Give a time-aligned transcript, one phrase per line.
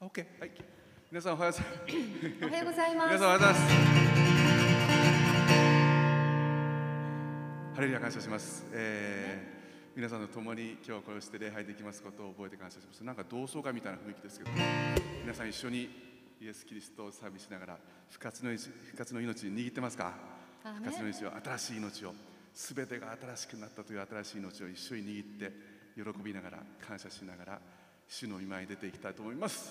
[0.00, 0.52] OK はい。
[1.10, 1.54] 皆さんおはよう
[2.46, 3.08] おはようございます。
[3.08, 3.60] 皆さんおはようございます。
[7.74, 13.02] ハレルヤ感謝します、えー、ね皆さんと共に今日はこうして礼拝できますことを覚えて感謝します。
[13.02, 14.50] なんか同窓会みたいな雰囲気ですけど
[15.24, 15.90] 皆さん一緒に
[16.40, 17.78] イエス・キリストをサービスしながら
[18.08, 20.12] 復活の復活の命握ってますか？
[20.62, 22.14] 復活の命を新しい命を
[22.54, 25.52] すべてが新しくなったという新しい命を一緒に握って
[25.96, 27.60] 喜びながら感謝しながら
[28.08, 29.70] 主の見に出ていきたいと思います。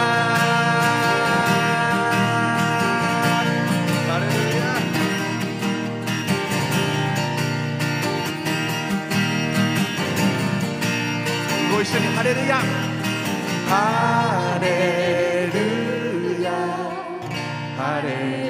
[11.81, 12.61] は一緒にハレルヤ。
[13.67, 16.51] ハレルヤ。
[17.75, 18.40] ハレルヤ。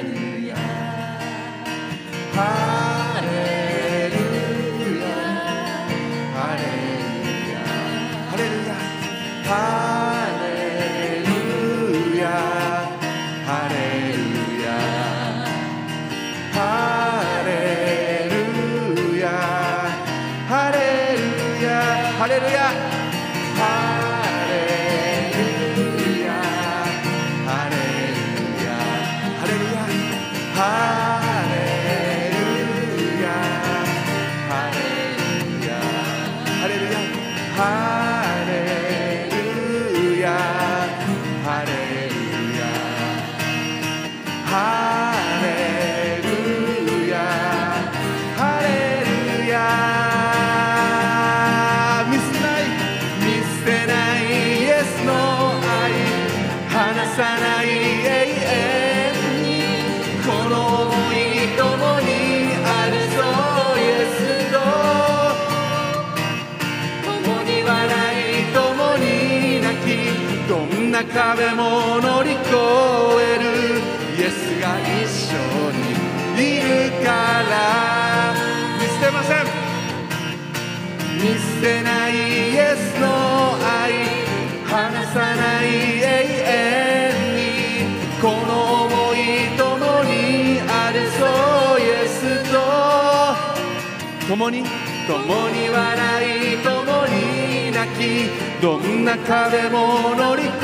[94.42, 94.64] 共に
[95.06, 98.26] 共に笑い共に泣き
[98.60, 100.58] どんな壁も乗り越え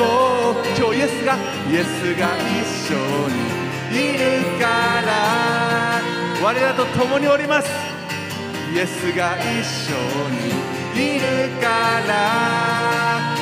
[0.77, 1.37] 今日イエスが
[1.71, 2.99] イエスが一緒
[3.29, 4.19] にいる
[4.59, 4.67] か
[5.07, 6.03] ら。
[6.43, 7.69] 我らと共におります。
[8.75, 9.95] イエスが一緒
[10.97, 11.23] にいる
[11.61, 11.69] か
[12.09, 13.37] ら。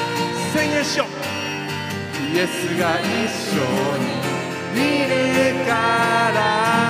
[0.53, 2.37] 宣言しよう。
[2.37, 3.07] イエスが一
[3.57, 3.65] 緒
[4.75, 5.73] にいるか
[6.35, 6.86] ら。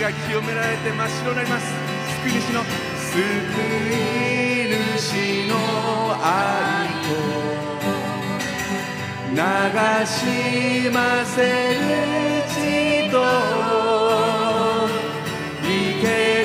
[0.00, 1.66] が清められて真っ白になります。
[2.22, 3.18] 救い主の救
[3.90, 3.96] い
[4.98, 5.54] 主の
[6.22, 7.08] 愛と
[9.30, 9.36] 流
[10.06, 11.78] しませる
[12.48, 13.14] 血と
[15.62, 15.66] 生
[16.00, 16.37] け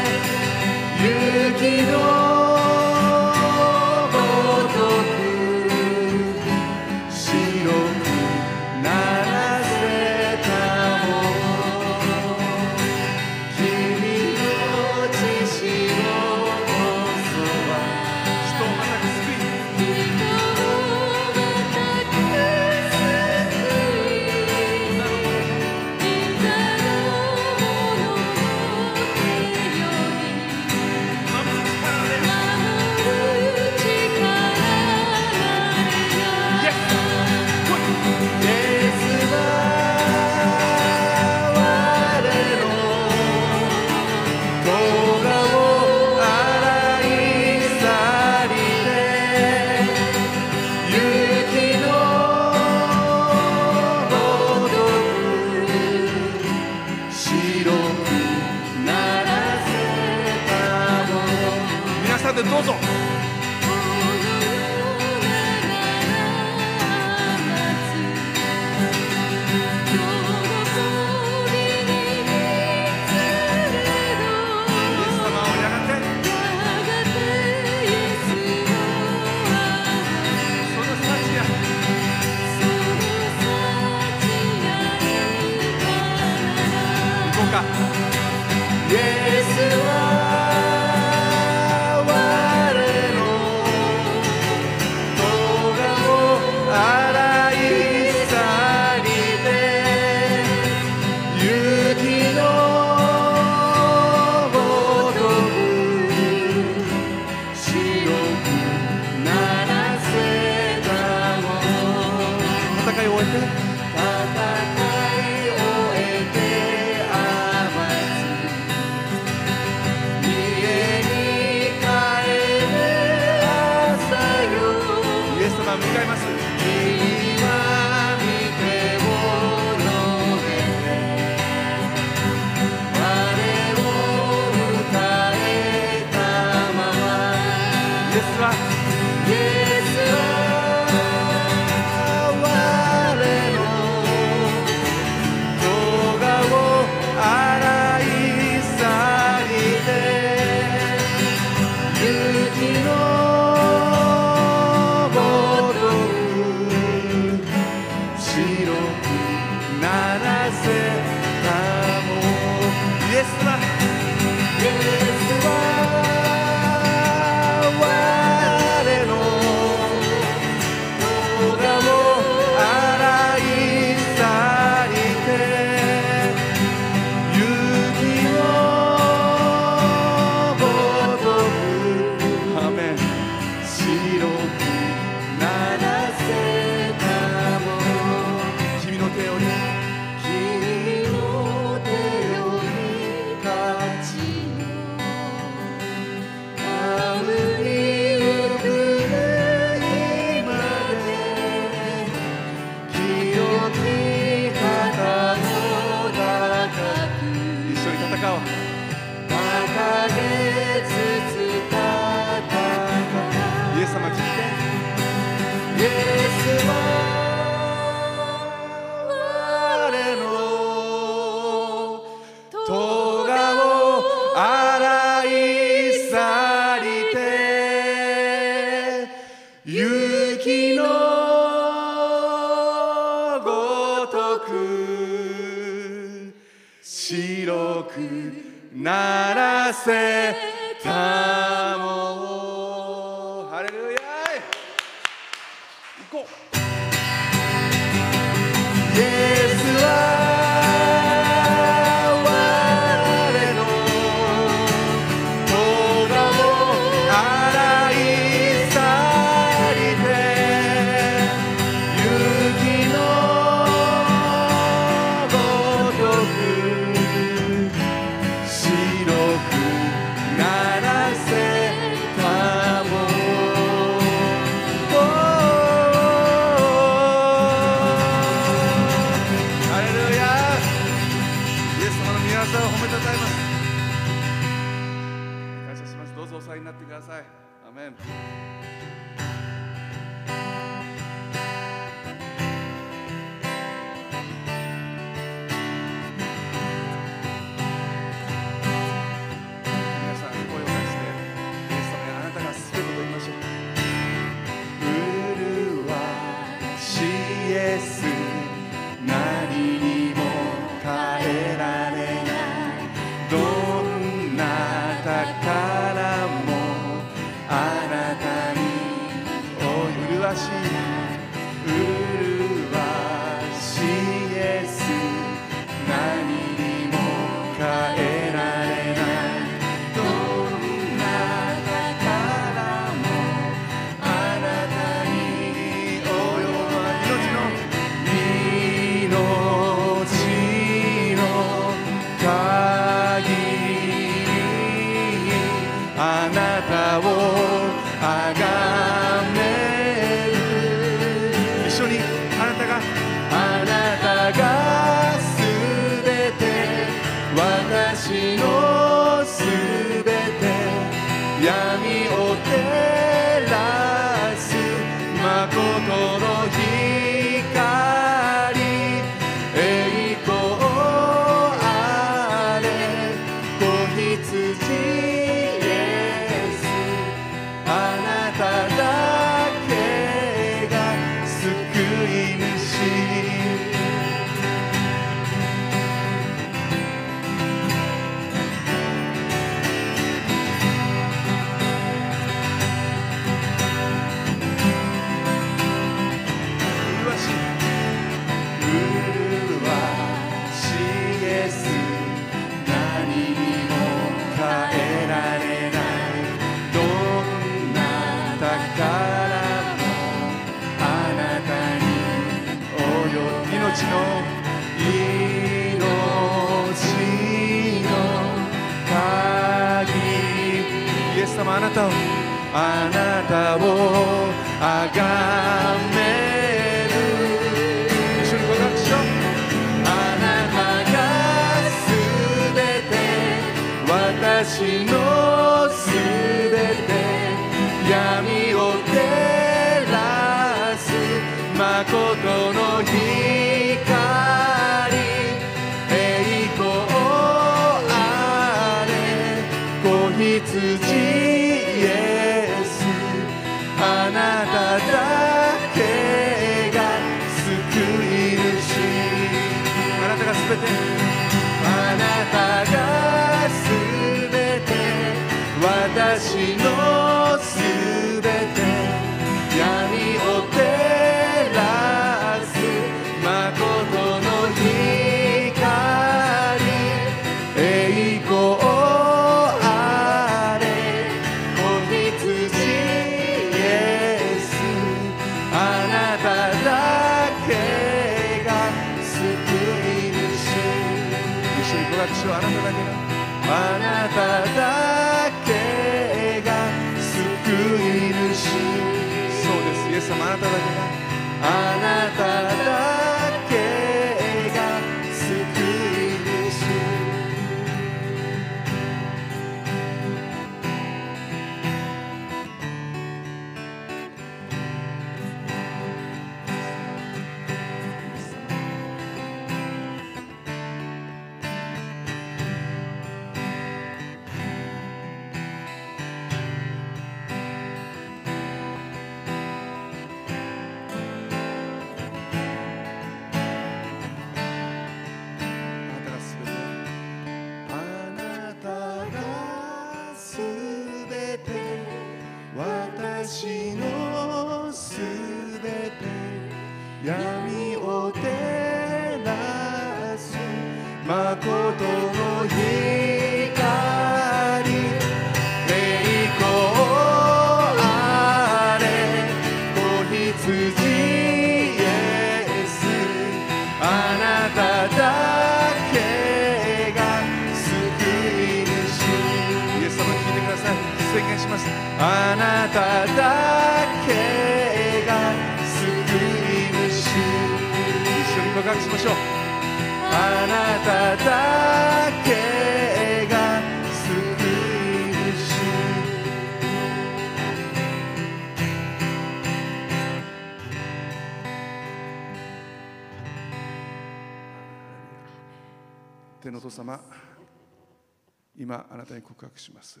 [599.02, 600.00] なたに告白します。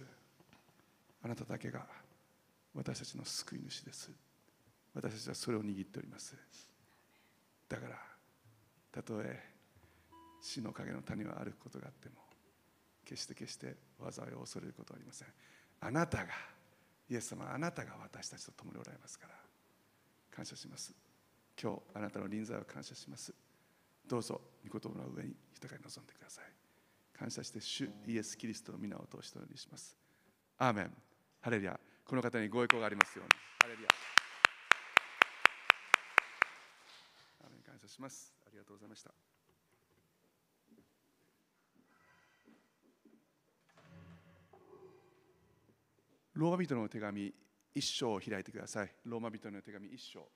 [1.24, 1.84] あなただけが
[2.72, 4.10] 私たちの救い主です。
[4.94, 6.36] 私たちはそれを握っております。
[7.68, 7.96] だから
[8.92, 9.40] たとえ
[10.40, 12.14] 死の影の谷はあることがあっても
[13.04, 15.28] 決して決して災いを恐れることはありません。
[15.80, 16.32] あなたが
[17.10, 19.34] イエス様あなたが私たちと共におられますから
[20.30, 20.94] 感謝します。
[21.60, 23.34] 今日あなたの臨在を感謝します。
[24.06, 26.61] どうぞ御言葉の上に豊かに臨んでください。
[27.22, 29.96] 感謝して主イエス・キリストの皆を通してお祈りします。
[30.58, 30.90] アーメン。
[31.40, 31.78] ハレルヤ。
[32.04, 33.32] この方にご栄光がありますように。
[33.60, 33.88] ハレルヤ。
[37.44, 37.62] アーメン。
[37.62, 38.34] 感謝します。
[38.44, 39.12] ありがとうございました。
[46.34, 47.32] ローマ人の手紙
[47.72, 48.92] 一章を開いてください。
[49.04, 50.28] ローマ人の手紙一章。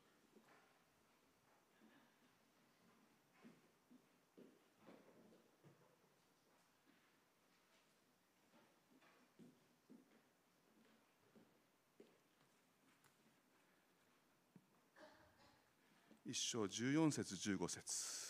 [16.36, 18.26] 章14節15節。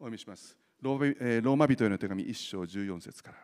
[0.00, 0.56] お読みします。
[0.80, 3.38] ローマ,、人への手紙一章14節から。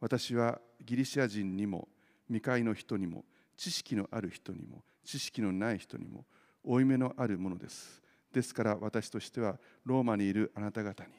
[0.00, 1.88] 私はギリシア人にも
[2.28, 3.24] 未開の人にも
[3.56, 6.26] 知識のある人にも知識のない人にも
[6.62, 8.02] 負い目のあるものです。
[8.32, 11.10] ですから私としてはローマにいるあなた方に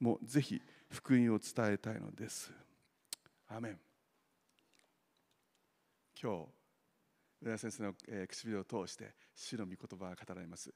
[0.00, 2.52] もうぜひ福音を伝えたいのです。
[3.48, 3.78] アメン。
[6.20, 6.55] 今日
[7.42, 10.72] 上田先生の、えー唇を通して主の御言葉が語られます。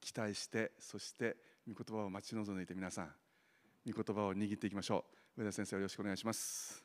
[0.00, 3.12] 期待してそして御言葉を待ち望んでいて皆さん
[3.86, 5.04] 御言葉を握っていきましょ
[5.36, 5.42] う。
[5.42, 6.84] 上田先生よろしくお願いします。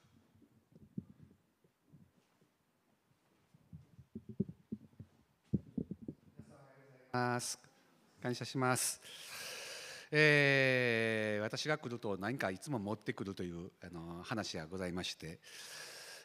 [7.18, 7.60] ます。
[8.22, 9.02] 感謝します、
[10.12, 15.40] えー私が来ると何かいつも持ってくるというあの話がございまして、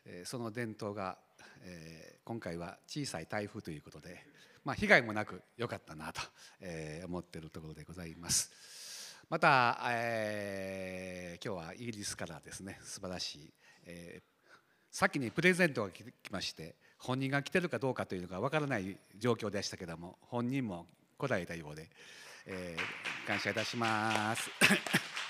[0.05, 1.19] えーその伝統が、
[1.62, 4.25] えー今回は小さい台風ということで、
[4.64, 6.20] まあ、被害もなく良かったなと、
[6.61, 8.51] えー思っているところでございます
[9.29, 13.53] また、えー今日はイギリスからですね素晴らしい、
[13.87, 14.22] えー
[14.94, 21.88] 先にプレゼントが来まして本人が来てるかどうかというのがわからない状況でしたけども本人も来られたようで、
[22.46, 24.51] えー感謝いたします。
[24.62, 25.22] えー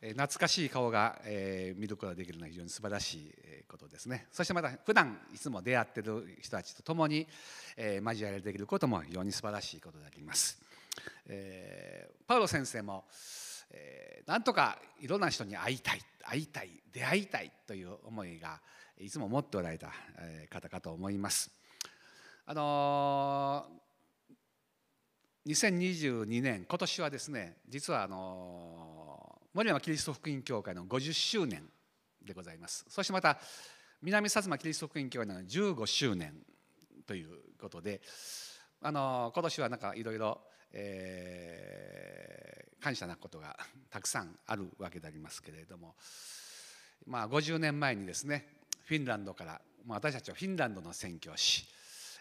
[0.00, 3.34] 懐かしい顔が、えー見ることができるのは非常に素晴らしい
[3.66, 4.28] ことですね。
[4.30, 7.26] そしてまた普段いつも出会っている人たちと共に、
[7.76, 10.60] えー交わりできることも非常に素晴らしいことであります、
[11.26, 13.04] えーパウロ先生も、
[13.70, 18.60] えーなんとかいろんな人に会いたい会いたい出会いたいという思いが
[18.98, 19.90] いつも持っておられた
[20.50, 21.50] 方かと思います。
[22.46, 23.78] あのー
[25.46, 28.97] 2022年今年はですね実はあのー
[29.54, 31.64] 森山キリスト福音教会の50周年
[32.22, 32.84] でございます。
[32.88, 33.38] そしてまた
[34.02, 36.34] 南薩摩キリスト福音教会の15周年
[37.06, 38.02] ということで
[38.82, 40.40] あの今年はなんかいろいろ
[42.80, 43.56] 感謝なことが
[43.90, 45.94] たくさんあるわけでありますけれども
[47.06, 48.46] まあ50年前にですね
[48.84, 51.64] フィンランドからまあ私たちはフィンランドの宣教師。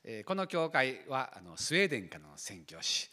[0.03, 3.09] えーこの教会はあのスウェーデンからの宣教師、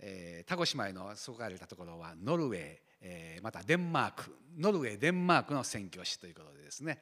[0.00, 6.98] えー、田越島へのそこられたところはノルウェー、えーまたデンマークノルウェーデンマークの宣教師ということでですね、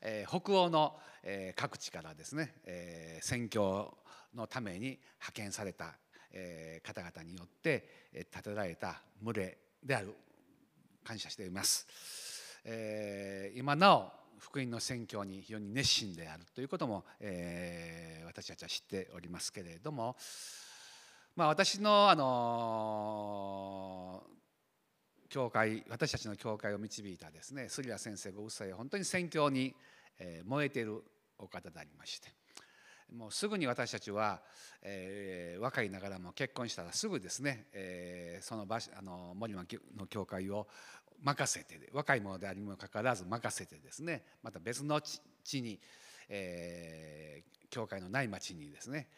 [0.00, 3.96] えー北欧の、えー各地からですね、えー宣教
[4.34, 5.94] のために派遣された、
[6.32, 10.14] えー方々によって建てられた群れである
[11.04, 11.86] 感謝しています。
[12.64, 20.16] えー今なお福音の宣教に非常に熱心であるということも、えー私たちは知っておりますけれども、
[21.36, 24.24] まあ、私の、あの
[25.28, 29.74] 教会私たちの教会を導いたですね杉谷先生ご夫妻は本当に宣教に、
[30.44, 31.02] 燃えている
[31.38, 32.28] お方でありまして
[33.12, 34.40] もうすぐに私たちは、
[34.82, 39.66] えー若いながらも結婚したらすぐですね、えーその場所あの森山
[39.98, 40.68] の教会を
[41.22, 45.80] 任せて若い者でありにもかかわらず任せてですねまた別の地地に、
[46.28, 49.08] えー教会のない町にですね、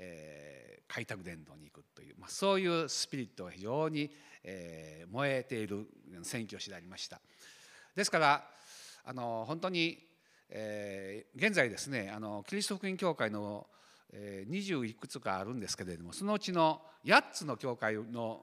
[0.00, 0.60] えー
[0.92, 4.10] 開拓伝道に行くという、まあ、そういうスピリットが非常に、
[4.42, 5.86] えー燃えている
[6.22, 7.20] 宣教師でありました。
[7.94, 8.44] ですから
[9.04, 9.98] あの本当に、
[10.48, 13.66] えー現在ですねあのキリスト福音教会の、
[14.12, 18.42] えー、20いくつかあるんですけれどもそのうちの8つの教会の、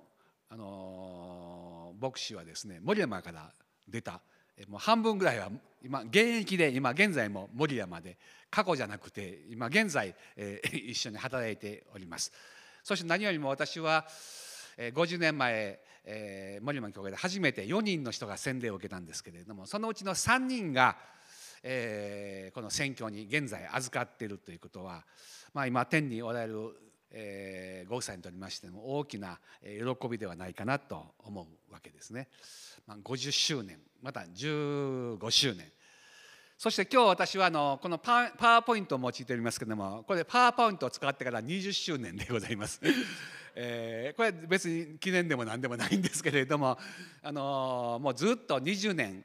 [0.49, 3.51] あの牧師はですね森山から
[3.89, 4.21] 出た
[4.57, 5.49] えもう半分ぐらいは
[5.83, 8.17] 今現役で今現在も森山で
[8.49, 12.31] 過去じゃなくて今現在、えー 一緒に働いております。
[12.83, 14.07] そして何よりも私は
[14.77, 20.97] えー50年前、えー森山教会で初めて4人の人が洗礼を受けたんですけれどもそのうちの3人が、
[21.63, 25.05] えーこの選挙に現在預かっているということは、
[25.53, 26.73] まあ、今天におられる、
[27.11, 32.27] えーご夫妻にとりましても大きな喜びではないかなと思うわけですね。
[32.85, 35.65] まあ、50周年また15周年
[36.57, 42.81] そして今日私はあのこのパパワーポイントを用いておりますけれどもこれパワーポイントを使ってから20周年でございます。
[43.55, 46.77] えーこれ別に記念でも何でもないんですけれども、
[47.21, 49.23] あのもうずっと20年、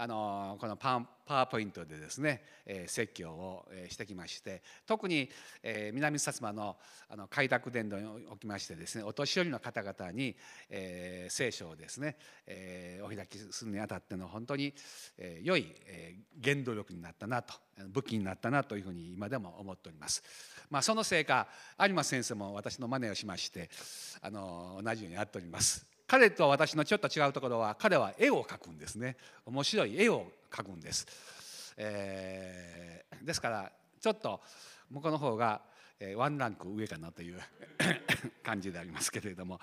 [0.00, 0.94] あのこのパ
[1.26, 5.28] ワーポイントでですね、えー説教をしてきまして特に、
[5.62, 6.76] えー南薩摩の
[7.08, 10.36] あの開拓伝道におきましてですねお年寄りの方々に、
[10.70, 14.72] えー聖書をですね、えーお開きするにあたっての本当に、
[15.18, 17.54] えー良い、えー原動力になったなと
[17.88, 20.22] 武器になったなというふうに今でも思っております。
[20.70, 21.48] まあ、そのせいか
[21.80, 23.68] 有馬先生も私の真似をしまして
[24.20, 25.97] あの同じようにやっております。
[26.08, 29.18] 彼と私のちょっと違うところは彼は絵を描くんですね。
[29.44, 31.06] 面白い絵を描くんです、
[31.76, 34.40] えーですからちょっと
[34.90, 35.60] 向こうの方が、
[36.16, 37.40] ワンランク上かなという
[38.42, 39.60] 感じでありますけれども。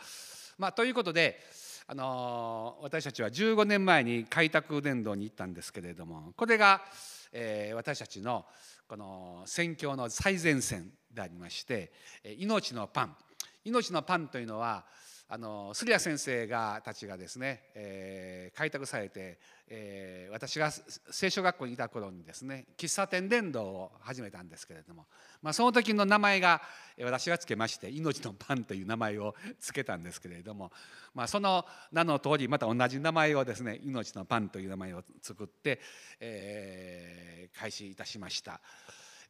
[0.60, 1.42] まあということで
[1.88, 6.86] あのー私たちは15年前に開拓伝道に行ったんですけれどもこれが、
[7.32, 8.46] えー私たちの
[8.88, 11.92] この宣教の最前線でありまして
[12.38, 13.18] 命のパン。
[13.64, 14.86] 命のパンというのは
[15.28, 20.72] あのスリア先生がたちがですね、えー開拓されて、えー私が
[21.10, 25.08] 聖書学校にいた頃にですね喫茶店伝道を始めたんですけれども、
[25.42, 26.62] まあ、その時の名前が
[27.02, 30.72] 私がつけまして「命のパン」という名前をつけたんですけれども、
[31.14, 35.82] まあ、その名の通りまた同じ名前をですね「命のパン」という名前を作って、
[36.20, 38.60] えー開始いたしました。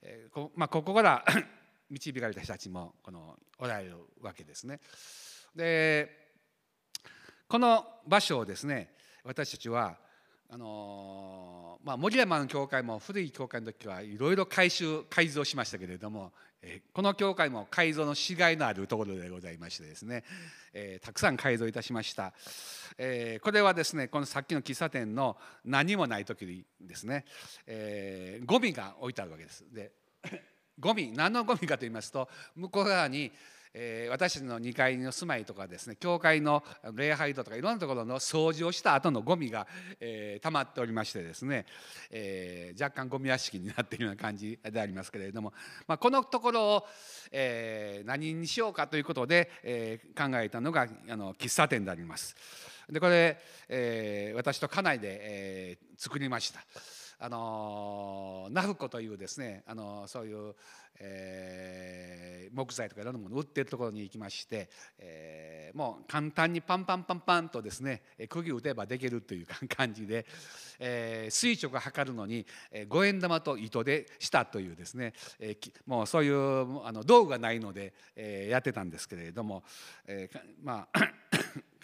[0.01, 1.23] えーこまあ、ここから
[1.89, 4.79] 導かれた人たちもこのおられるわけですね。
[5.55, 6.09] で
[7.47, 9.97] この場所をですね私たちは
[10.47, 20.23] あのまあ、森山の教会も古い教会の時はいろいろ改修改造しましたけれども、えこの教会も改造のしがいのあるところでございましてですね、
[20.73, 22.33] えーたくさん改造いたしました、
[22.97, 27.25] えーこれはですねこのさっきの喫茶店の何もない時にですね、
[27.65, 29.65] えーゴミが置いてあるわけです。
[29.73, 29.91] で
[30.79, 33.31] ゴミ何のゴミかと言いますと向こう側に、
[33.77, 39.67] え私たちの2階の住まいとかですね教会の礼拝堂とかいろんなところの掃除をした後のゴミが、
[39.99, 41.65] えー溜まっておりましてですね、
[42.11, 45.53] えー若干ゴミ屋敷になっているような感じでありますけれども、
[45.87, 46.87] まあ、このところを、
[47.31, 52.35] えー何にしようかということで、えー考えたのがあの喫茶店であります。
[52.89, 56.59] でこれ、えー私と家内で、えー作りました。
[57.19, 60.55] あのナフコというですね、あのそういう、
[60.99, 70.25] えー木材とかいろんなものを売ってるところに行きまして、えーもう簡単にパンパンパンパンとですねえー釘打てばできるという感じで、
[70.79, 72.45] えー垂直測るのに
[72.87, 79.63] 五円玉と糸でしたというですね、えーもうそういうあの道具がないので、えーやってたんですけれども、
[80.07, 80.99] えーまあ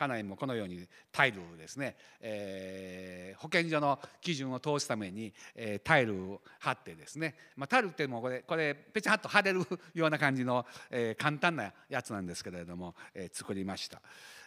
[0.02, 9.62] 家内もこのようにタイルをですね、えー保健所の基準を通すために、えータイルを貼ってですね、まあ、タイルってもうこれこれペチャッと貼れる
[9.94, 14.02] ような感じの、えー簡単なやつなんですけれども、えー作りました、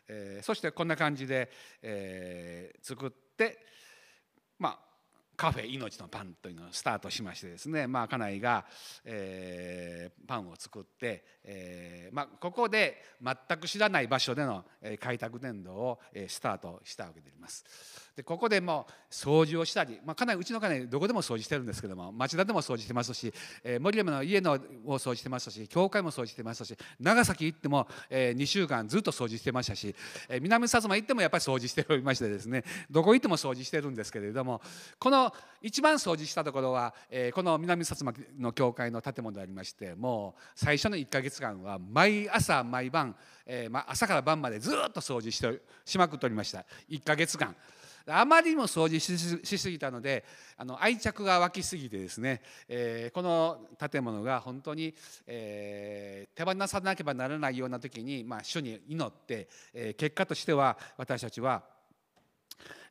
[0.08, 1.50] えーそしてこんな感じで、
[1.82, 3.58] えー作って
[4.58, 4.78] まあ
[5.36, 8.64] カフェ命のパンというのをスタートしましてですね、まあ、家内が、
[9.04, 14.64] えーパンを作って、えーまあ、ここで全く知らない場所での、
[15.00, 17.64] 開拓伝道を、スタートしたわけであります。
[18.16, 23.32] でここでも掃除をしたり、まあ、家内うちの家内どこでも掃除してるんですけども町田でも掃除してますし、
[23.64, 24.56] えー森山の家のを
[24.98, 29.94] 掃除してますし教会も掃除してますし長崎行っても、え2週間ずっと掃除してましたし、
[30.28, 34.60] えー南薩摩行ってもやっぱり掃除しておりましてですねどこ行っても掃除してるんですけれども
[34.98, 43.14] この一番掃除したところは、えーこの南薩摩の教会の建物でありましてもう最初の1か月間は毎朝毎晩、
[43.46, 47.54] えーまあ、朝から晩までずっと掃除してしまくっておりました1か月間。
[48.06, 50.24] あまりにも掃除しすしすぎたので
[50.58, 54.94] あの愛着が湧きすぎてですね、えーこの建物が本当に、
[55.26, 61.62] えー手放さなければならないような時に、まあ、主に祈って、えー結果としては私たちは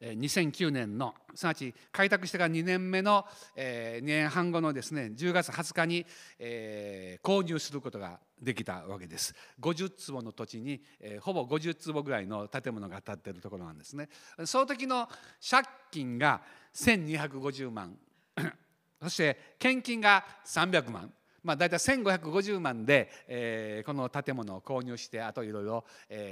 [0.02, 6.06] 2009年のすなわち開拓してから2年目の、え2年半後のですね10月20日に、
[6.39, 9.34] えー購入することができたわけです。
[9.62, 14.10] 50坪の土地に、えーほぼ50坪ぐらいの建物が建っているところなんですね。
[14.45, 15.08] その時の
[15.49, 16.41] 借金が
[16.73, 17.97] 1250万
[19.02, 25.84] そして献金が300万まあ、大体1550万で、えーこの建物を購入してあといろいろ、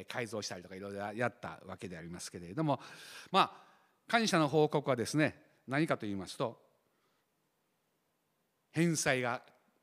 [0.08, 2.80] 改造したりとかいろいろやったわけでありますけれども
[3.32, 3.52] まあ
[4.08, 5.36] 感謝の報告はですね
[5.67, 6.58] 何かと言いますと
[8.71, 9.41] 返済が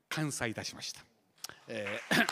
[0.09, 1.01] 完済いたしました。
[1.67, 2.27] えー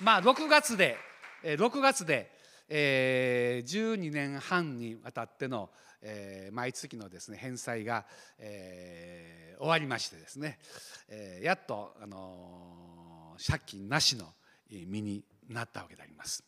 [0.04, 0.96] まあ6月で
[1.42, 2.30] 6月で、
[2.68, 5.70] えー12年半にわたっての、
[6.04, 8.06] えー毎月のですね返済が、
[8.38, 10.58] えー終わりましてですね、
[11.08, 14.26] えーやっと、あのー借金なしの
[14.70, 16.44] 身になったわけであります。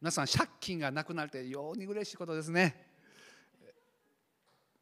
[0.00, 2.89] 皆さん借金がなくなるってように嬉しいことですね。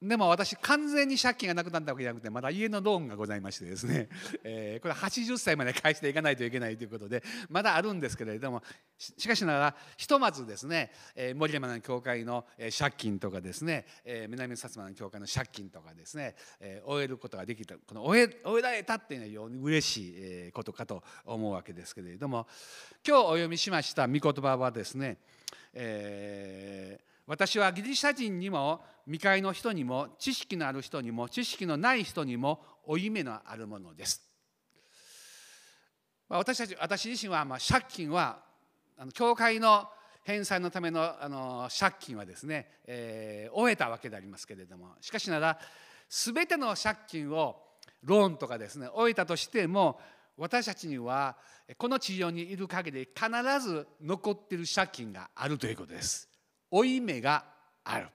[0.01, 4.09] でも私完全に借金がなくなったわけじゃなくてまだ家のローンがございましてですね、
[4.45, 8.63] えーこれ80歳まで返していかないといけないということでまだあるんですけれども
[8.97, 17.75] ししかしながらひとまずですね、えー森山の教会のえー借金とかですね、えー南薩摩の教会の借金とかですね、えー終えることができた。
[17.77, 22.47] この終え終えられたっていうのは非常に嬉しいえーことかと思うわけですけれども
[23.05, 25.19] 今日お読みしました御言葉はですね、
[25.75, 34.23] えー私はギリシャ人にも未開の人にも知識のある人にも知識のない人にも負い目のあるものです。
[36.27, 38.39] ま私たち私自身はまあ借金は
[38.97, 39.87] あの教会の
[40.25, 45.59] 返済のためのあの借金はですね、えー終えたわけでありますけれどもしかしなら
[46.09, 47.63] 全ての借金を
[48.05, 50.01] ローンとかですね終えたとしても
[50.39, 51.37] 私たちには
[51.77, 53.29] この地上にいる限り必
[53.61, 56.29] ず残っている借金があるということです。
[56.71, 57.45] 負い目が
[57.85, 58.09] ある。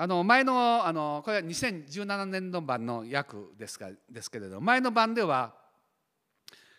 [0.00, 5.52] あの前のあのこれは2017年度版の訳ですかですけれど前の版では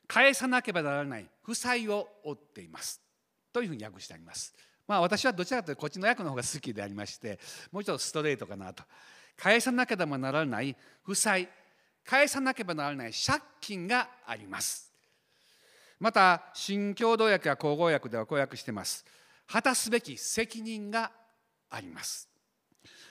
[0.07, 3.01] 返さなければならない負債を負っています
[3.51, 4.55] というふうに訳してあります。
[4.87, 7.39] まあ私はどちらかというとこっちの訳の方が好きでありまして
[7.71, 8.83] もうちょっとストレートかなと
[9.35, 11.49] 返さなければならない負債
[12.05, 14.91] 返さなければならない借金があります。
[15.99, 19.05] また新共同訳や口語訳ではこう訳してます。
[19.51, 21.11] 果たすべき責任が
[21.69, 22.29] あります。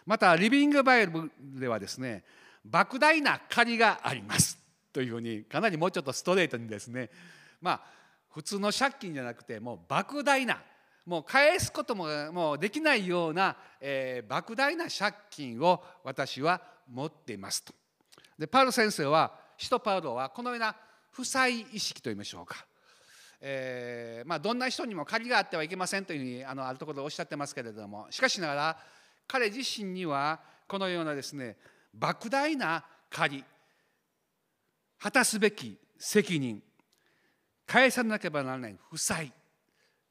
[0.07, 2.25] またリビングバイブルではですね
[2.69, 4.59] 莫大な借りがあります
[4.93, 7.11] というふうにかなりもうちょっとストレートにですね
[7.61, 7.81] まあ
[8.31, 10.63] 普通の借金じゃなくてもう莫大な
[11.05, 17.75] もう返すことももうできないような、えー莫大な借金を私は持っていますと。
[18.39, 20.77] でパウロ先生は使徒パウロはこのような
[21.11, 22.67] 負債意識といいましょうか
[23.41, 28.79] えーまあ、どんな人にも借りがあってはいけませんというふうにあのあるところでおっしゃってますけれどもしかしながら
[29.29, 31.57] 彼自身にはこのようなですね
[31.97, 33.45] 莫大な借り
[34.99, 36.63] 果たすべき責任
[37.67, 39.33] 返さなければならない負債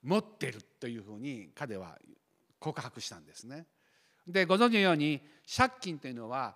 [0.04, 1.98] 持ってるというふうに彼は
[2.60, 3.66] 告白したんですね。
[4.26, 5.22] でご存知のように
[5.56, 6.56] 借金というのは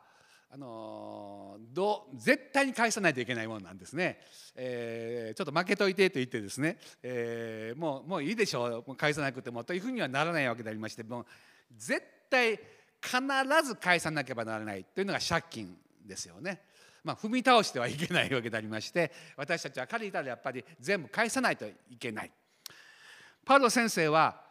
[0.54, 4.20] あのど絶対に返さないといけないものなんですね、
[4.56, 11.26] えーちょっと負けといてと言ってですね、えーもうもういいでしょうもう返さなくてもというふうにはならないわけでありましてもう
[11.78, 12.60] 絶対
[13.02, 13.18] 必
[13.64, 16.62] ず返さなければならないというのが借金ですよね。
[17.04, 22.32] まあ、踏み倒してはいけないわけでありまして私たちは借りたらやっぱり全部返さないといけない。
[23.46, 24.42] パウロ先生は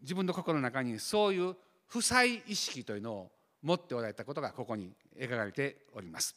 [0.00, 1.54] 自分の心の中にそういう
[1.86, 3.30] 負債意識というのを
[3.62, 6.34] 持っておられたことがここに描かれております。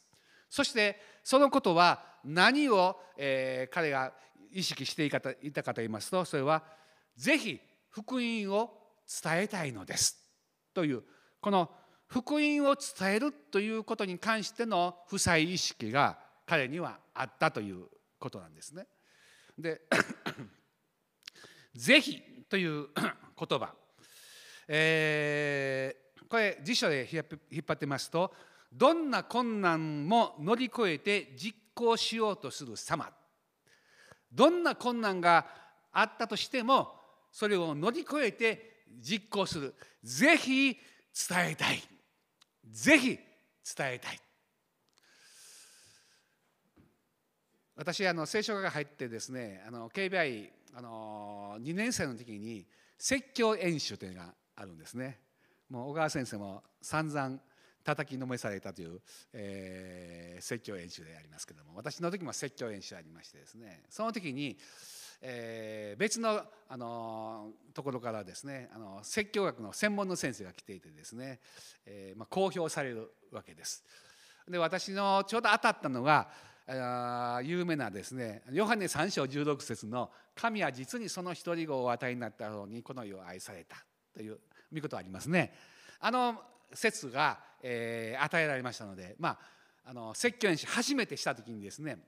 [0.50, 4.12] そしてそのことは何を、え彼が
[4.52, 6.62] 意識していたかいたかと言いますとそれは
[7.16, 7.60] ぜひ
[7.90, 8.70] 福音を
[9.22, 10.16] 伝えたいのです
[10.72, 11.02] という
[11.40, 11.70] この
[12.06, 17.86] 福音を伝えるということに関しての負債意識が彼にはあったという
[18.20, 18.86] ことなんですね。
[19.58, 19.80] で
[21.74, 22.88] ぜひという
[23.36, 23.74] 言葉、
[24.68, 25.96] え
[26.28, 27.20] これ辞書で引
[27.60, 28.32] っ張ってますと
[28.72, 33.10] どんな困難も乗り越えて実行しようとする様。
[34.32, 35.46] どんな困難が
[35.92, 36.92] あったとしても
[37.30, 39.74] それを乗り越えて実行する。
[40.02, 41.82] ぜひ伝えたい。
[42.68, 43.18] ぜひ
[43.76, 44.18] 伝えたい。
[47.76, 52.66] 私あの聖書科が入ってですねあの KBI あの2年生の時に
[52.98, 55.23] 説教演習というのがあるんですね。
[55.74, 57.38] もう小川先生も散々
[57.82, 59.00] 叩きのめされたという、
[59.32, 64.56] えー、説教演習でありますけども私の時も説教演習ありましてですねその時に、
[65.20, 71.40] えー、別の、あのところからですねあの説教学の専門の先生が来ていてですね、
[71.86, 73.84] えーまあ、公表されるわけです。
[74.48, 76.28] で私のちょうど当たったのが
[77.42, 83.76] 有名なですねヨハネ3章16節の「神は実にその一人子をお与えになったようにこの世を愛された」
[84.14, 84.38] という
[84.74, 85.54] 見事ありますね。
[86.00, 86.42] あの
[86.74, 89.38] 説が、えー、与えられましたので、まあ、
[89.86, 91.98] あの説教演習初めてした時にですね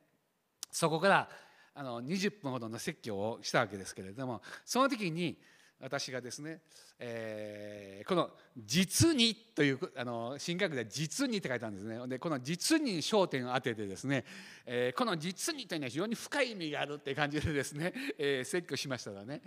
[0.71, 1.29] そこから
[1.75, 5.39] あの20分ほどの説教をしたわけですけれどもその時に
[5.79, 6.61] 私がですね、
[6.99, 14.25] えー、この「実に」というあの新学では「実に」って書いてあるんですねでこの「実に」に焦点を当ててですね、
[14.65, 19.43] えー、この「実に」というのは非常に深い意味があるって感じでですね、えー、説教しましたらね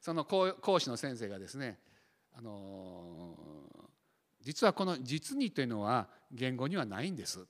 [0.00, 1.78] その講師の先生がですね、
[2.38, 3.36] あの、
[4.40, 7.46] 実はこの「実に」というのは言語にはないんです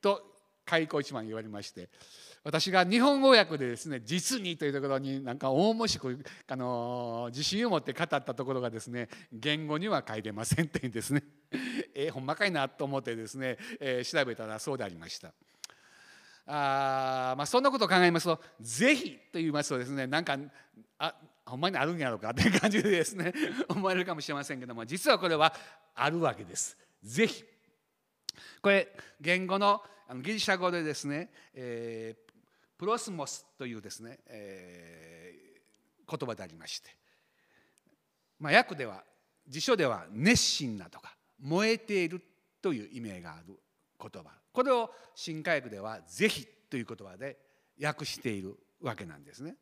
[0.00, 0.22] と
[0.64, 1.88] 開口一番言われまして
[2.42, 11.22] 私が日本語訳でですね実にというところになんか大もしくあの自信を持って語ったところがですね言語には書いてませんってんですね
[11.94, 15.32] えー、ほんまかいなと思ってですね、えー、調べたらそうでありました。
[16.46, 20.36] あまあ、そんなことを考えますと「ぜひ」と言いますとですねなんか
[20.98, 21.14] あ
[21.50, 23.32] ほんまにあるんやろうかって感じでですね
[23.68, 25.52] 思われるかもしれませんけども実はこれは
[25.94, 26.76] あるわけです。
[27.02, 27.44] ぜひ
[28.62, 29.82] これ言語の
[30.22, 32.32] ギリシャ語でですね、えー、
[32.78, 36.90] プロスモスというですね、えー、言葉でありまして、
[38.38, 39.04] まあ、訳では
[39.46, 42.22] 辞書では熱心なとか燃えている
[42.62, 43.58] という意味がある
[43.98, 47.38] 言葉これを新科学では「是非」という言葉で
[47.82, 49.56] 訳しているわけなんですね。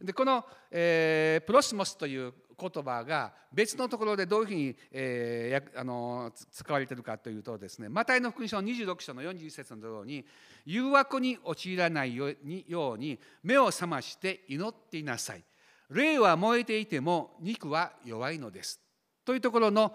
[0.00, 10.24] でこの、えー、プロスモスという言葉が別のところでどういうふうに、えー、あの使われているかというとですねマタイの福音書の26章の41節のところに
[10.66, 15.44] 誘惑に陥らないように目を覚まして祈っていなさい。
[15.90, 18.80] 霊は燃えていても肉は弱いのです。
[19.24, 19.94] というところの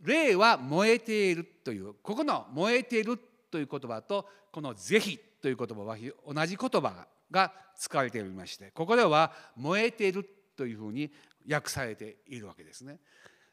[0.00, 3.18] 霊は燃えているというここの燃えている
[3.50, 10.24] という言葉とこの是非という言葉は同じ言葉が使われておりましてここでは燃えている
[10.56, 11.10] というふうに
[11.50, 13.00] 訳されているわけですね。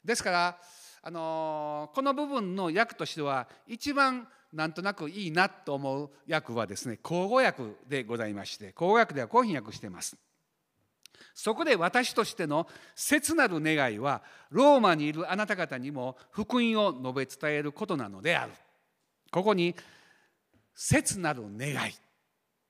[0.04, 0.58] ですから
[1.02, 10.16] あのこの部分の訳としては一番なんとなくいいなと思う訳はですね口語訳でございまして口語訳ではこういうふうに訳しています。
[11.34, 18.52] そこで私としての切なる願いはローマにいるあなた方にも福音を述べ伝えることなのである。
[19.30, 19.74] ここに
[20.74, 21.94] 切なる願い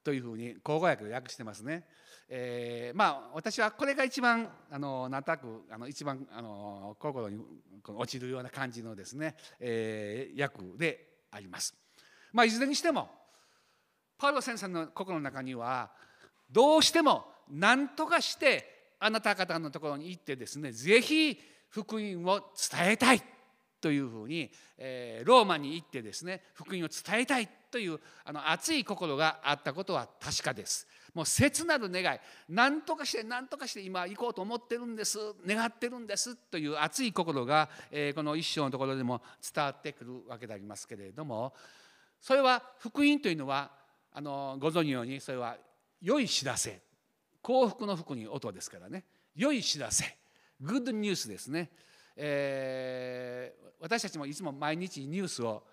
[0.05, 1.85] というふうに口語訳訳してますね。
[2.29, 7.45] えー、まあ私はこれが一番あのなんとなくあの一番あの心に
[7.87, 11.75] 落ちるような感じのですね、えー、訳であります。
[12.33, 13.11] まあいずれにしても
[14.19, 15.91] パウロ先生の心の中には
[16.51, 21.39] どうしても何とかしてあなた方のところに行ってですね是非
[21.69, 23.23] 福音を伝えたい
[23.81, 30.87] というふうに、えー、ローマに行ってですね福音を伝えたいというあの熱い心があったことは確かです。
[31.15, 32.19] もう切なる願い
[32.49, 39.21] 何とかして何とかして今行こうと思ってるんです願ってるんですという熱い心が、え、この一章のところでも
[39.55, 41.53] 伝わってくるわけでありますけれども
[42.19, 43.73] それは福音というのは
[44.15, 45.57] あのご存じのようにそれは
[46.01, 46.81] 良い知らせ
[47.43, 49.05] 幸福の福に音ですからね
[49.35, 50.17] 良い知らせ
[50.61, 51.71] グッドニュースですね、
[52.17, 55.65] えー、私たちもいつも毎日ニュースを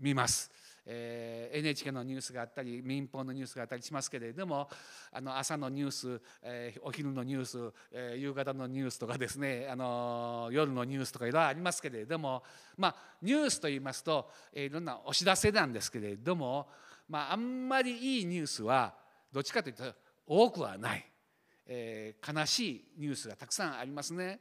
[0.00, 0.50] 見ます。
[0.90, 4.68] えー、NHK のニュースがあったり民放のニュースがあったりしますけれども
[5.12, 12.42] あの朝のニュース、えー、お昼のニュース、えー、夕方のニュースとかですね、あの夜のニュースとかいろいろありますけれども、
[12.78, 16.68] まあ、ニュースといいますと、えー、いろんなお知らせなんですけれども、
[17.08, 18.94] まあ、あんまりいいニュースは
[19.30, 19.84] どっちかというと
[20.26, 21.04] 多くはない、
[21.66, 24.40] えー、悲しいニュースがたくさんありますね。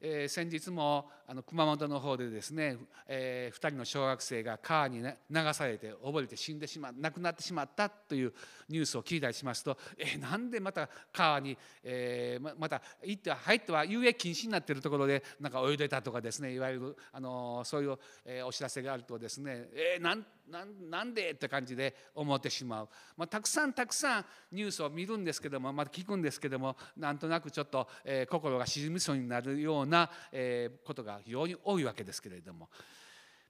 [0.00, 8.32] えー、先日もあの熊本の方でですね、えー、2人の小学生が川に、ね、流されて溺れて死んでしま亡くなってしまったという
[8.70, 32.68] ニュースを聞いたりしますと、えー、なんでまた川に、えー、また行っては入っては遊泳禁止になっているところでなんか泳いでたとかですねいわゆるあのそういう、えー、お知らせがあるとですね、えー、なんなんなんでって感じで思ってしまう、まあ、たくさんたくさんニュースを見るんですけどもまた聞くんですけどもなんとなくちょっと、えー、心が沈みそうになるような、えー、ことが非常に多いわけですけれども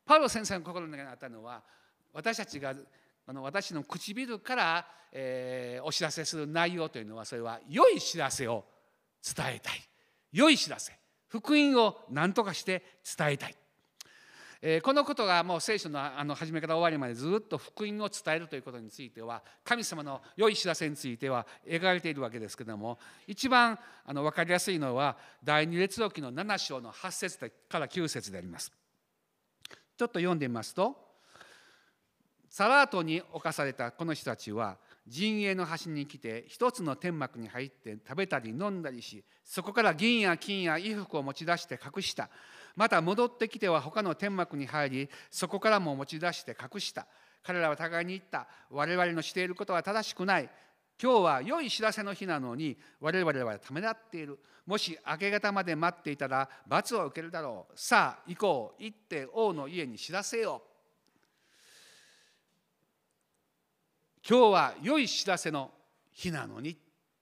[0.05, 1.63] パウロ先生の心の中にあったのは
[2.13, 2.75] 私たちが
[3.27, 8.65] あの私の唇から、えー、お知らせする内容というのはそれは良い知らせを
[9.23, 9.89] 伝えたい。
[10.33, 10.93] 良い知らせ。
[11.29, 12.83] 福音を何とかして
[13.19, 13.57] 伝えたい、
[14.61, 27.39] え、このことがもう聖書のあの始めから終わりまでずっと福音を伝えるということについては神様の良い知らせについては描かれているわけですけども一番あの分かりやすいのは第二列王記の7章の8節
[27.69, 28.73] から9節であります。
[29.97, 31.09] ちょっと読んでみますと
[32.49, 42.31] サラートに侵されたこの人たちは陣営の端に来て一つの天幕に入って食べたり飲んだりしそこから銀や金や衣服を持ち出して隠した
[42.79, 47.09] また戻ってきては他の天幕に入りそこからも持ち出して隠した。
[47.43, 48.47] 彼らは互いに言った。
[48.71, 50.49] 我々のしていることは正しくない。
[51.03, 54.39] 今日は良い知らせの日なのに我々はためらっている。
[54.65, 57.73] もし明け方まで待っていたら罰を受けるだろう。
[57.75, 58.83] さあ行こう。
[58.83, 60.69] 行って王の家に知らせよう。
[64.29, 65.73] 今日は良い知らせの
[66.13, 66.77] 日なのに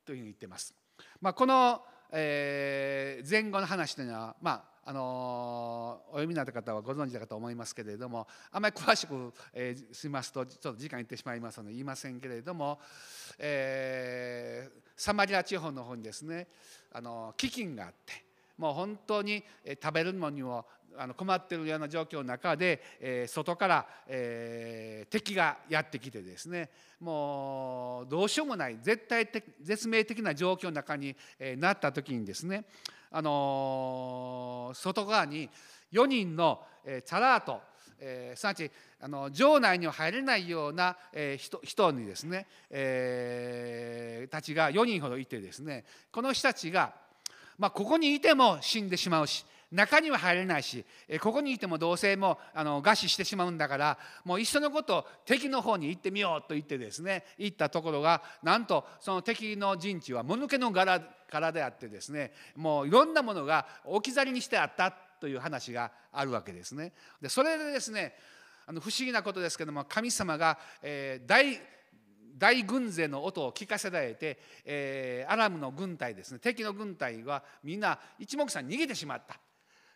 [0.04, 0.74] というふうに言ってます。
[1.22, 1.80] まあ、この、
[2.12, 12.78] えー、前後の話というのは、まああの、お読みになった方はご存知だかと思いますけれどもあまり詳しく、えー、しますとちょっと時間いってしまいますので言いませんけれども、
[13.36, 16.46] えー、サマリア地方の方にですね、
[16.92, 18.24] あの飢饉があって
[18.58, 19.42] もう本当に
[19.82, 20.64] 食べるのにも
[20.98, 26.70] あの困ってるような状況の中で、えー、外から、えー、敵がやってきてですね。
[27.00, 32.64] もうどうしようもない絶対的絶命的な状況の中に、えー、なった時にですね、
[33.10, 35.50] あの外側に
[35.92, 37.60] 4人の、えー、チャラート
[37.98, 38.70] えー、すなわち
[39.00, 46.94] あの城内には入れないような、えー、人人にですね、えー、たちが4人ほどいてですねこの人たちが、
[47.58, 50.84] まあ、ここにいても死んでしまうし中には入れないし
[51.20, 66.92] ここにいてもどうせもあの餓死してしまうんだからもういっそのこと敵の方に行ってみようと言ってですね行ったところがなんとその敵の陣地はもぬけの柄柄であってですねもういろんなものが置き去りにしてあったという話があるわけですね。
[67.20, 68.14] でそれでですね
[68.66, 71.58] あの不思議なことですけども神様が、えー、大
[72.38, 79.38] 大軍勢の音を聞かせられて、えー、アラムの軍隊ですね敵の軍隊はみんな一目散に逃げてしまった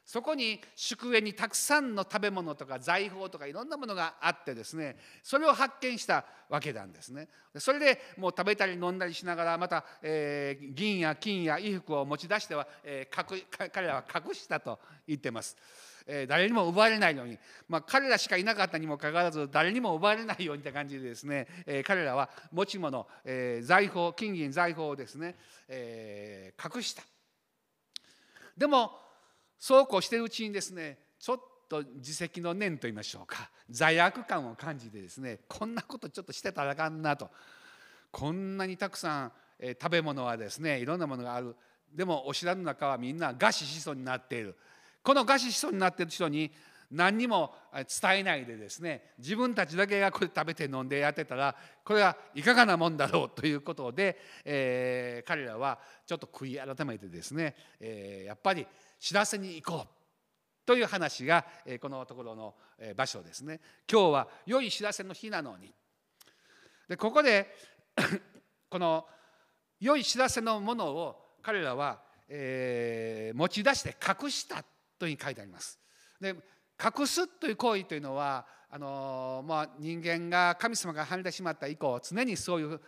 [0.05, 7.29] そこに宿営にたくさんの食べ物とか財宝とかいろんなものがあってですねそれを発見したわけなんですね。
[7.59, 15.57] それでもう食べたり飲んだりしながらまた、えー、銀や金や衣服を持ち出しては、えー、彼らは隠したと言ってます。
[16.07, 17.39] えー、誰にも奪われないように、
[17.69, 25.37] まあ、彼らしかいなかったにもかかわらず誰にも奪われないようにって感じでですね、えー、彼らは持ち物、えー、財宝金銀財宝をですね、
[25.69, 27.03] えー、隠した。
[28.57, 28.93] でも
[29.61, 33.51] そうこうしてるうちにですねちょっと自責の念と言いましょうか。
[33.69, 37.31] 罪悪感を感じてですねこんなことちょっとしてたらあかんなと。
[38.11, 41.55] こんなにたくさん、えー、食べ物はですねいろんなものがある。
[41.95, 44.57] でもお城の中はみんな餓死しそうになっている。
[45.03, 46.51] この餓死しそうになっている人に
[46.91, 51.55] 何にも伝えないでですね自分たちだけがこれ食べて飲んでやってたら
[51.85, 58.67] これはいかがなもんだろうということで、えー、彼らはちょっと悔い改めてですね、えー、やっぱり
[59.01, 60.01] 知らせに行こう。
[60.67, 61.45] という話が
[61.81, 62.55] このところの
[62.95, 63.61] 場所ですね。
[63.91, 65.75] 今日は良い知らせの日なのに。
[66.89, 67.53] でここで
[68.71, 69.09] この
[69.81, 74.63] 良い知らせのものを彼らは、えー、持ち出して隠した
[74.99, 75.81] というふうに書いてあります。
[76.21, 76.37] で
[76.83, 82.81] 隠すという行為というのはあのまあ、人間が神様が離れてしまった以降常にそういう、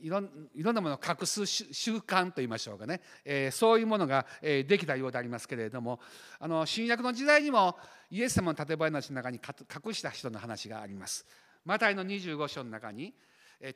[0.00, 5.98] いろんなものを隠す習慣といいましょうかね、え、そういうものが、できたようでありますけれども
[6.38, 7.76] あの新約の時代にも
[8.12, 9.40] イエス様の例え話の中に
[9.84, 11.26] 隠した人の話があります。
[11.64, 13.12] マタイの25章の中に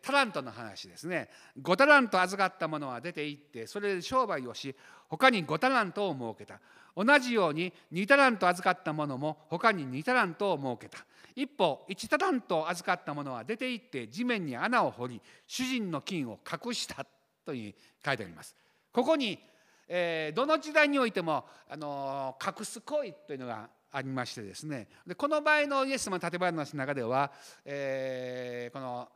[0.03, 1.29] タラントの話ですね。
[1.61, 4.75] 5タラント預かった者は出て行ってそれで商売をし
[5.09, 6.61] 他に5タラントを設けた。
[6.97, 11.05] 同じように2タラント預かった者も他に2タラントを設けた。
[11.37, 17.07] 一方1タラント預かった者は出て行って地面に穴を掘り主人の金を隠した
[17.47, 17.75] という
[18.05, 18.57] 書いてあります。
[18.93, 19.39] ここに、
[19.87, 24.89] えー、どの時代においても、あのー、隠す行為というのがありましてですね。
[25.07, 27.33] でこの場合のイエス様の建話の中では、
[27.65, 29.09] えー、この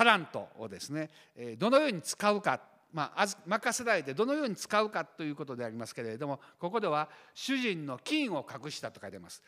[0.00, 1.10] タラントをですね
[1.58, 2.58] どのように使うか
[2.90, 9.42] まあ、任せられてどのように使うかということでありますけれどもここでは主人の金を隠したと書いてます。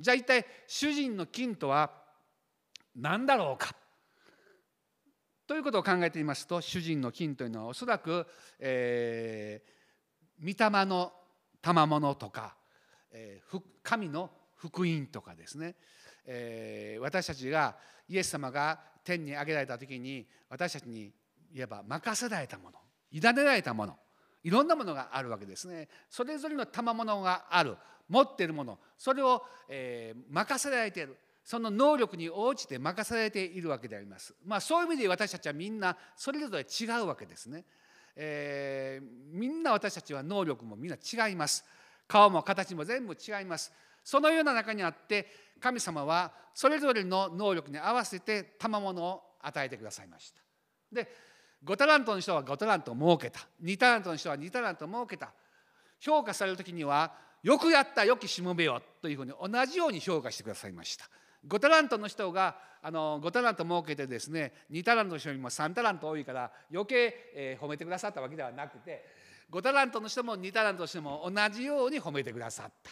[0.00, 1.92] じゃあ一体主人の金とは
[2.96, 3.74] 何だろうか？
[5.46, 8.26] ということを考えてみますと主人の金というのはおそらく、
[8.58, 11.12] えー、御霊の
[11.60, 12.56] 賜物とか、
[13.12, 15.76] えー、神の福音とかですね、
[16.30, 17.74] えー、私たちが
[18.06, 21.10] イエス様が天に上げられた時に私たちに
[21.54, 22.78] 言えば任せられたもの
[23.10, 23.96] 委ねられたもの
[24.44, 27.76] いろんなものがあるわけですねそれぞれの賜物がある
[28.08, 31.16] 持っているものそれを、えー、任せられている
[31.48, 34.34] その能力に応じて任されているわけであります。
[34.44, 37.64] まあ、そういう意味で私たちはみんなそれぞれ違うわけですね。
[38.14, 41.64] えー、みんな私たちは能力もみんな違います。
[42.06, 43.72] 顔も形も全部違います。
[44.08, 45.26] そのような中にあって
[45.60, 50.40] 神様はそれぞれの能力に合わせて賜物を与えてくださいました。
[50.90, 51.06] で
[51.62, 55.34] 5タラントの人は5タラントを設けた2タラントの人は2タラントを設けた
[56.00, 61.04] 評価される時にはよくやったよきしもべよというふうに同じように評価してくださいました。
[61.46, 69.04] 5タラントの人があの5タラント設けてですね2タラントの人よりも3タラント多いから余計、えー、褒めてくださったわけではなくて
[69.52, 72.90] 5タラントの人も2タラントの人も同じように褒めてくださった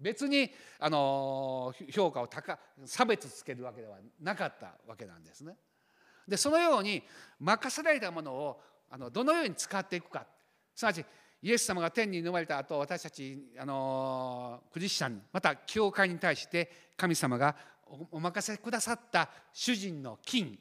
[0.00, 5.56] 別にあの評価を高差別つけるわけではなかったわけなんですね。
[6.26, 7.02] でそのように
[7.38, 10.26] 任せられたものをあのどのように使っていくか。
[10.74, 11.04] すなわち
[11.42, 17.56] イエス様が天に生まれた後私たちあのクリスチャンまた教会に対して神様が
[18.10, 20.58] お任せくださった主人の金。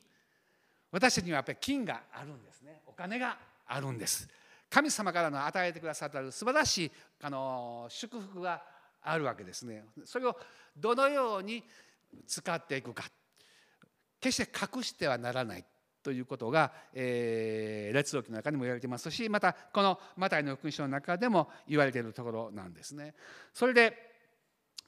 [0.91, 2.81] 私たちにはやっぱり金があるんですね。
[2.87, 3.37] お金が
[3.67, 4.27] あるんです。
[4.69, 8.63] 神様からの与えてくださった素晴らしいあの祝福が
[9.01, 10.35] あるわけですねそれを
[10.77, 11.63] どのように
[12.27, 13.05] 使っていくか
[14.19, 15.65] 決して隠してはならない
[16.01, 23.13] ということが、えー、列王記の中にも言われてますしまたこのマタイの福音書の中でも言われているところなんですね。
[23.53, 23.93] それで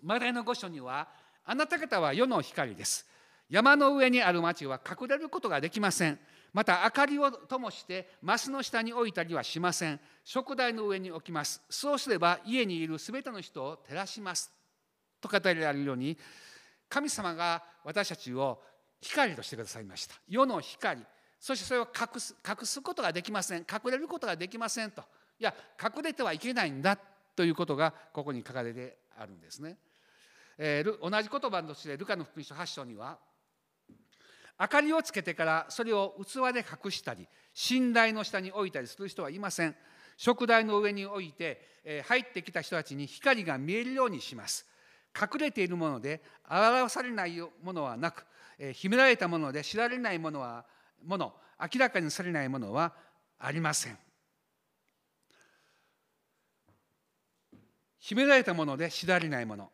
[0.02, 1.10] マタイの御書には
[1.44, 3.08] あなた方は世の光です。
[3.50, 6.20] 山の上にある町は隠れることができません。
[6.54, 10.00] また明かりを灯してマスの下に置いたりはしません。
[10.24, 11.62] 食台の上に置きます。
[11.70, 14.52] そうすれば家にいるすべての人を照らします。
[15.22, 16.18] と語りられるように
[16.90, 18.62] 神様が私たちを
[19.00, 20.16] 光としてくださいました。
[20.28, 21.02] 世の光。
[21.40, 23.60] そしてそれを隠す隠すことができません。
[23.60, 25.02] 隠れることができませんと。
[25.40, 26.98] いや隠れてはいけないんだ
[27.36, 29.78] ということがここに書かれてあるんですね。
[30.58, 33.18] えー、同じ言葉としてルカの福音書8章には
[34.62, 37.28] 明かりをつけてからそれを器で隠したり
[37.72, 39.76] 寝台の下に置いたりする人はいません。
[40.18, 44.68] 食台の上に置いて、えー、入ってきた人たちに光が見えるようにします。
[45.20, 48.24] 隠れているもので表されないものはなく、
[48.60, 50.64] えー、秘められたもので知られないものは
[51.04, 52.94] もの明らかにされないものは
[53.40, 53.98] ありません。
[57.98, 59.72] 秘められたもので知られないもの。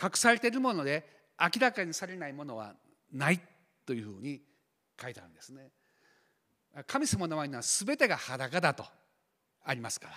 [0.00, 1.04] 隠されているもので
[1.40, 2.76] 明らかにされないものは
[3.12, 3.40] ない
[3.86, 4.42] というふうに
[5.00, 5.70] 書いてあるんですね。
[6.86, 8.84] 神様の前には全てが裸だと
[9.64, 10.14] ありますから。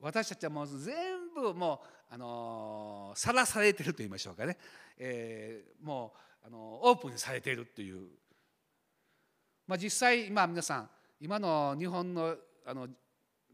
[0.00, 0.94] 私たちはもう全
[1.34, 1.80] 部も
[2.10, 4.58] うあのさらされてると言いましょうかね、
[4.98, 6.12] えー、も
[6.42, 8.08] うあのオープンにされているという、
[9.66, 12.88] まあ、実際今皆さん今の日本のあの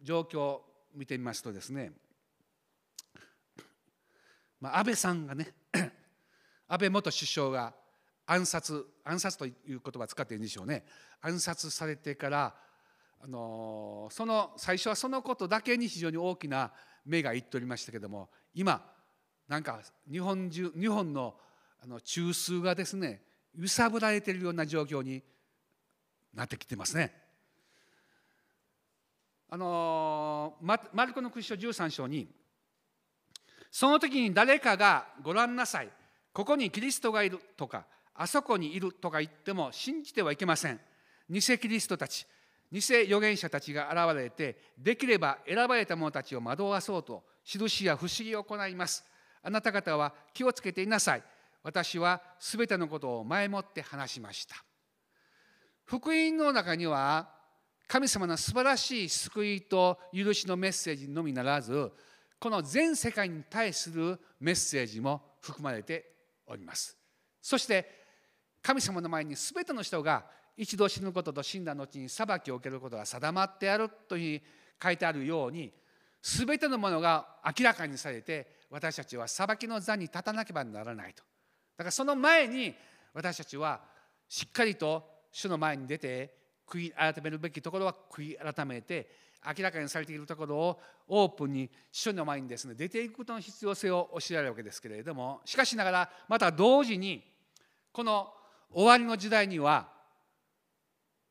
[0.03, 0.64] 状況を
[0.95, 1.93] 見てみますとですね。
[4.59, 5.55] まあ、安倍さんがね
[6.66, 7.74] 安倍元首相が
[8.27, 10.85] 暗殺暗殺という言葉を使っているんでしょうね
[11.20, 12.55] 暗殺されてから
[13.20, 16.73] あのその最初はそのことだけに非常に大きな
[17.05, 18.85] 目がいっておりましたけども今
[19.49, 21.35] なんか日本中日本の
[21.83, 23.23] あの中枢がですね
[23.59, 25.23] 揺さぶられているような状況に
[26.33, 27.12] なってきてますね。
[29.51, 32.27] あのマルコのクリスチ13章に
[33.70, 35.91] その時に誰かがご覧なさい
[36.33, 40.80] ここにキリストがいるとかあそこにいるとか言っても信じてはいけません。
[41.30, 42.26] 偽キリストたち
[42.72, 49.04] 偽預言者たちが現れてできれば選ばれた者たちを惑わそうと印や不思議を行います。
[49.42, 51.22] あなた方は気をつけていなさい。
[51.62, 54.56] 私はすべてのことを前もって話しました。
[55.84, 57.28] 福音の中には
[57.86, 61.92] 神様の素晴らしい救いと許しのメッセージのみならず
[62.38, 66.10] この全世界に対するメッセージも含まれて
[66.46, 66.96] おります。
[67.42, 68.01] そして
[68.62, 70.24] 神様の前に全ての人が
[70.56, 74.52] 一度死ぬことと死んだ後に裁きを受けることが定まってあるというふうに
[74.82, 75.72] 書いてあるように
[76.22, 77.26] 全てのものが
[77.58, 81.22] 明らかにされて私たちは裁きの座に立たなければならないと。
[81.76, 82.74] だからその前に
[83.12, 83.80] 私たちは
[84.28, 86.34] しっかりと主の前に出て
[86.68, 89.10] 悔い改めるべきところは悔い改めて
[89.44, 97.22] 明らかにされているところをオープンに主の前にですね出ていくことの必要性を教えられるわけですけれどもしかしながらまた同時に
[97.92, 98.32] この
[98.75, 99.89] 終わりの時代には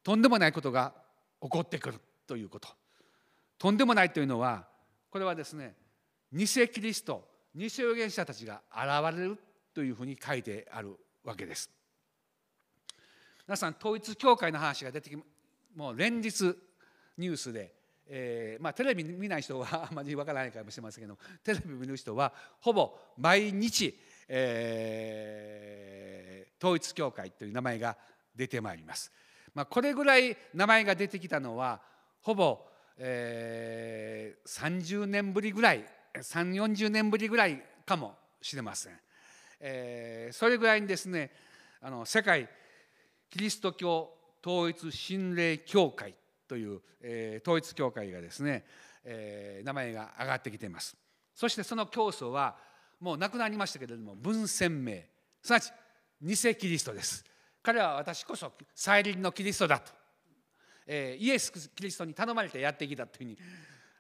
[0.04, 0.94] とんでもないことが
[1.42, 2.70] 起こってくるということ。
[3.58, 4.66] とんでもないというのは
[5.12, 5.76] これはですね
[6.34, 7.24] 偽キリスト
[7.54, 9.38] 偽預言者たちが現れる
[9.74, 11.70] というふうに書いてあるわけです。
[13.48, 15.18] 皆さん統一教会の話が出てき
[15.76, 16.56] もう連日
[17.18, 17.82] ニュースで
[18.14, 27.98] えーまあ、テレビ見ない人はあまりわからないかもしれませんけどテレビ見る人はほぼ毎日、えー、統一教会という名前が
[28.36, 29.12] 出てまいります。
[29.54, 31.82] まあ、これぐらい名前が出てきたのは
[32.22, 32.66] ほぼ、
[32.98, 35.86] えー、30年ぶりぐらい
[36.16, 38.94] 3 4 0年ぶりぐらいかもしれません。
[39.60, 41.32] えー、それぐらいにですね
[41.82, 42.50] あの世界
[43.30, 44.12] キリスト教
[44.46, 46.16] 統一神霊協会
[46.48, 48.66] という、えー、統一教会がですね、
[49.04, 50.98] えー、名前が上がってきています
[51.36, 52.58] そしてその教祖は
[53.00, 54.98] もう亡くなりましたけれども文鮮明
[55.44, 55.72] すなわち
[56.22, 57.26] 偽キリストです。
[57.64, 59.92] 彼は私こそ再臨のキリストだと、
[60.88, 63.38] えー、イエス・キリストに頼まれてやってきたというふうに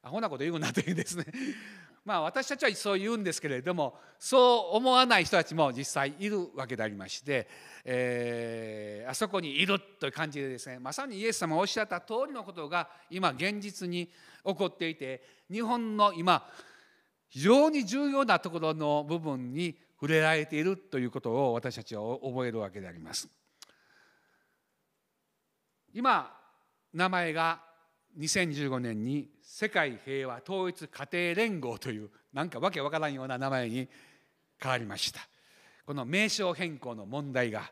[0.03, 1.25] アホなこと言うなというですね。
[2.03, 7.47] まあ私たちはそう言うんですけれどもそう思わない人たちも実際いるわけでありまして、
[7.85, 14.07] えー、あそこにいるという感じでですねまさにイエス様がおっしゃった通りのことが今現実に
[14.43, 16.51] 起こっていて日本の今
[17.29, 23.29] 非常に重要なところの部分に触れられているということを私たちは覚えるわけであります。
[25.93, 26.35] 今
[26.91, 27.61] 名前が
[28.17, 33.87] 2015年に世界平和統一家庭連合というなんかわけわからんような名前に
[34.59, 35.21] 変わりました
[35.85, 37.71] この名称変更の問題が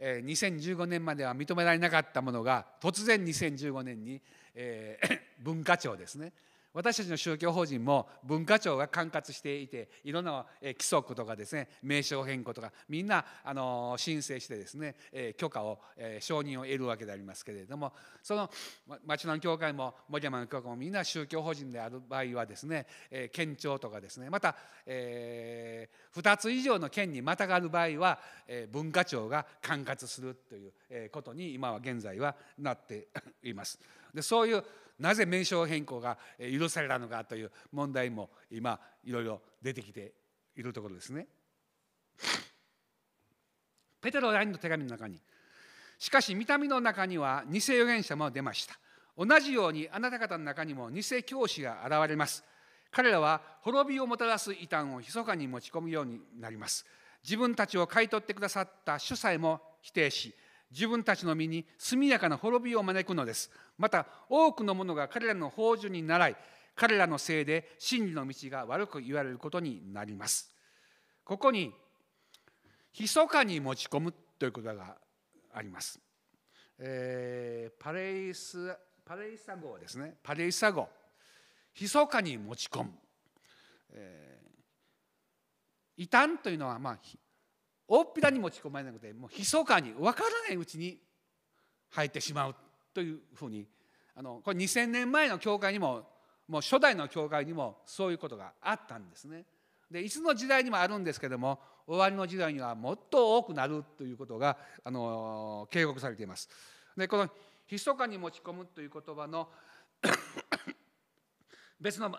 [0.00, 4.20] 2015年までは認められなかったものが突然2015年に
[5.40, 6.32] 文化庁ですね
[6.76, 14.94] 私たちの宗教法人も文化庁が管轄していていろんな規則とかですね名称変更とかみんなあの申請してですね
[15.38, 15.78] 許可を
[16.20, 18.50] 承認を得るわけでありますけれどもその
[19.06, 22.86] 町の教会も森山の教会もみんな宗教法人である場合はですね
[23.32, 24.54] 県庁とかですねまた、
[24.84, 28.18] えー、2つ以上の県にまたがる場合は
[28.70, 33.08] 文化庁が管轄するということに今は現在はなって
[33.42, 33.80] います。
[34.12, 34.62] でそういう
[34.98, 40.14] なぜ名称変更が許されたのかという問題も今いろいろ出てきて
[40.56, 41.26] いるところですね。
[44.00, 45.20] ペテロ第2の手紙の中に
[45.98, 48.78] しかし見た目の中には偽預言者も出ました。
[49.16, 52.44] 同じようにあなた方の中にも偽教師が現れます。
[52.90, 56.84] 彼らは滅びをもたらす異端を密かに持ち込むようになります。
[57.22, 60.34] 自分たちを買い取ってくださった主宰も否定し
[60.70, 63.50] 自分たちの身に速やかな滅びを招くのです。
[63.78, 66.36] また多くの者が彼らの宝珠に倣い
[66.74, 70.52] 彼らのせいで真理の道が悪く言われることになります。
[71.24, 71.72] ここに
[72.98, 74.96] 密かに持ち込むということが
[75.52, 75.98] あります、
[76.78, 78.74] えー、パレイス
[79.06, 80.16] パレイサ号ですね。
[80.20, 80.88] パレイサ号。
[81.80, 82.90] 密かに持ち込む、
[83.92, 86.98] えー、異端というのはまあ
[87.88, 90.98] 大っぴらに持ち込まれなくてもう密かに分からないうちに
[91.90, 92.54] 入ってしまう
[92.92, 93.66] というふうに
[94.14, 96.08] あのこれ2,000年前の教会にも
[96.48, 99.44] もう初代の教会にもそういうことがあったんですね。
[99.90, 106.48] でいつの時代にもあるんですけども終わりの時代にはもっと多くなるということがあの警告されています。
[106.96, 107.30] でこの
[107.70, 109.48] 「密かに持ち込む」という言葉の
[111.80, 112.10] 別の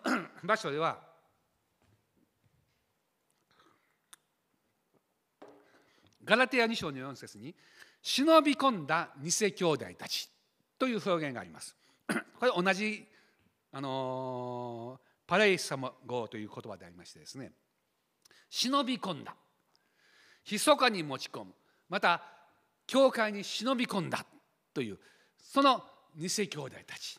[0.43, 1.01] 場所では
[6.27, 7.55] ガラテヤ2章の4節に
[8.03, 10.29] 「忍び込んだ偽兄弟たち」
[10.77, 11.73] という表現があります。
[12.37, 13.07] これ同じ、
[13.71, 17.53] あのパレイサマ語という言葉でありましてですね。
[18.49, 19.35] 忍び込んだ。
[20.49, 21.53] 密かに持ち込む。
[21.87, 22.21] また
[22.85, 24.25] 教会に忍び込んだ
[24.73, 24.99] という
[25.37, 27.17] その偽兄弟たち。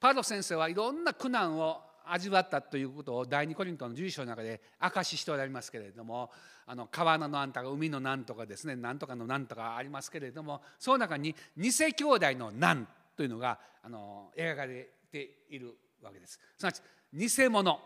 [0.00, 6.30] パロ先生はいろんな苦難を味わったということを第二コリントの11章の中で明かししておられますけれども
[6.66, 12.86] あの川のなんとか海のなんとかですねなんとかのなんとかありますけれどもその中に偽兄弟の難
[13.16, 16.38] というのがあの描かれているわけです。
[16.56, 16.80] すなわち
[17.12, 17.80] 偽物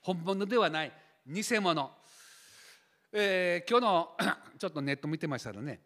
[0.00, 0.92] 本物ではない
[1.26, 1.90] 偽物、
[3.12, 4.16] えー、今日の
[4.58, 5.80] ちょっとネット見てましたらね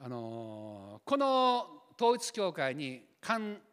[0.00, 3.04] あのこの統一教会に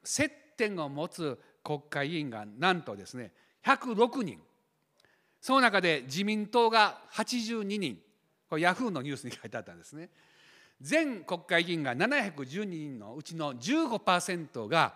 [0.03, 3.31] 接点を持つ国会議員がなんとですね
[3.65, 4.39] 106人
[5.41, 7.97] その中で自民党が82人
[8.47, 10.09] これヤフーのニュースに書いてあったんですね。
[10.81, 14.93] 全国会議員が712人のうちの15%が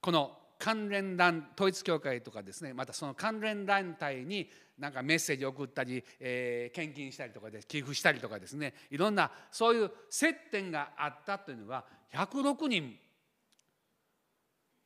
[0.00, 4.48] この関連団統一教会とかですねまたその関連団体に
[4.78, 11.84] なんかメッセージを送ったり、えー、献金したりとかで寄付したりとかですねいろんなそういう接点があったというのが
[12.14, 12.96] 106人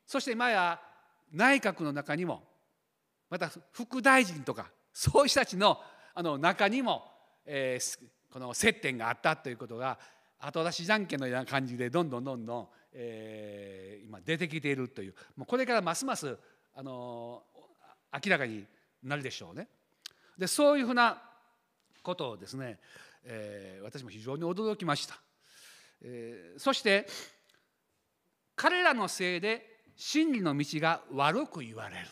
[0.06, 0.80] そして今や
[1.32, 2.42] 内閣の中にも
[3.30, 5.80] また副大臣とかそういう人たちの
[6.14, 7.04] あの中にも、
[7.44, 7.98] えー、
[8.32, 9.98] この接点があったということが
[10.38, 16.38] 後出しじゃんけんのような感じでどんどんどんどん、えー今出てきているというもうこれからますます
[16.74, 17.42] あの
[18.12, 18.64] 明らかに
[19.02, 19.68] なるでしょうね。
[20.38, 21.20] でそういうふうな
[22.02, 22.78] ことをですね、
[23.24, 25.18] えー私も非常に驚きました。
[26.02, 27.06] えーそして
[28.54, 32.06] 彼らのせいで真理の道が悪く言われる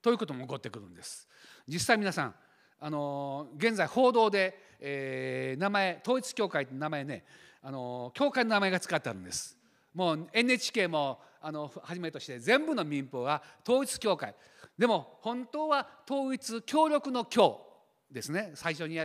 [0.00, 1.28] ということも起こってくるんです。
[1.68, 2.34] 実際皆さん
[2.80, 7.24] あの現在報道で、えー名前統一教会って名前ね
[7.62, 9.56] あの教会の名前が使ってあるんです。
[9.94, 14.34] もう NHK もあのはじめとして全部の民放は統一教会
[14.78, 17.60] でも本当は統一協力の教
[18.12, 18.52] ですね。
[18.54, 18.98] 最初に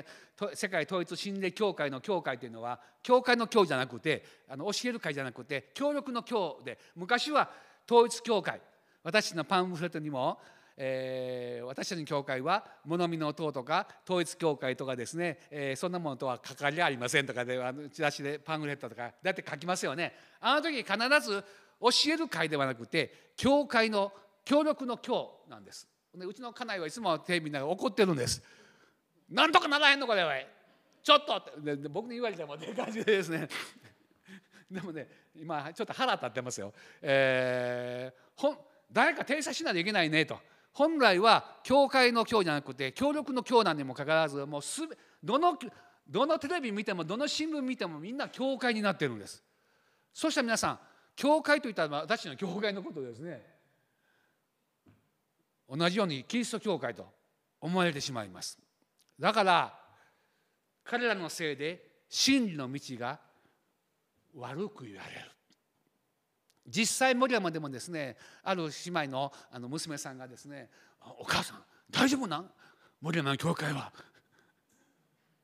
[0.53, 7.49] 世界統一神霊協会の教会というのは教会の教じゃなくてあの教える会じゃなくて協力の教で昔は
[7.89, 8.61] 統一教会。
[9.03, 10.37] 私のパンフレットにも、
[10.75, 20.13] えー私たちの教会は物見の塔とか統一教会とかですね、えーそんなものとは関わりありませんとかであのチラシでパンフレットとかだって書きますよね。
[20.39, 21.43] あの時必ず
[21.79, 24.11] 教える会ではなくて教会の
[24.43, 25.87] 協力の教なんです。
[26.15, 28.43] でうちの家内はいつもテレビ見ながら怒ってるんです。
[29.29, 30.33] なんとかならへんのかこれは
[31.03, 31.75] ちょっとって。
[31.75, 33.47] で僕に言われてもっていう感じでですね。
[34.69, 38.57] でもね今ちょっと腹立ってますよ、えーほん
[38.91, 40.39] 誰か停車しないといけないねと。
[40.71, 45.57] 本来は教会の教じゃなくて協力の教なんにもかかわらずもうすべどの
[46.07, 49.43] どのテレビ見てもどの新聞見てもみんな教会になってるんです。
[50.13, 50.79] そしたら皆さん
[51.15, 53.43] 教会といったら私の教会のことですね。
[55.69, 57.05] 同じようにキリスト教会と
[57.59, 58.57] 思われてしまいます。
[59.19, 59.79] だから
[60.83, 63.19] 彼らのせいで真理の道が
[64.35, 65.31] 悪く言われる。
[66.67, 70.69] 実際森山でもですねある姉妹のあの娘さんがですね
[71.19, 72.51] 「お母さん大丈夫なん？
[72.99, 73.91] 森山の教会は。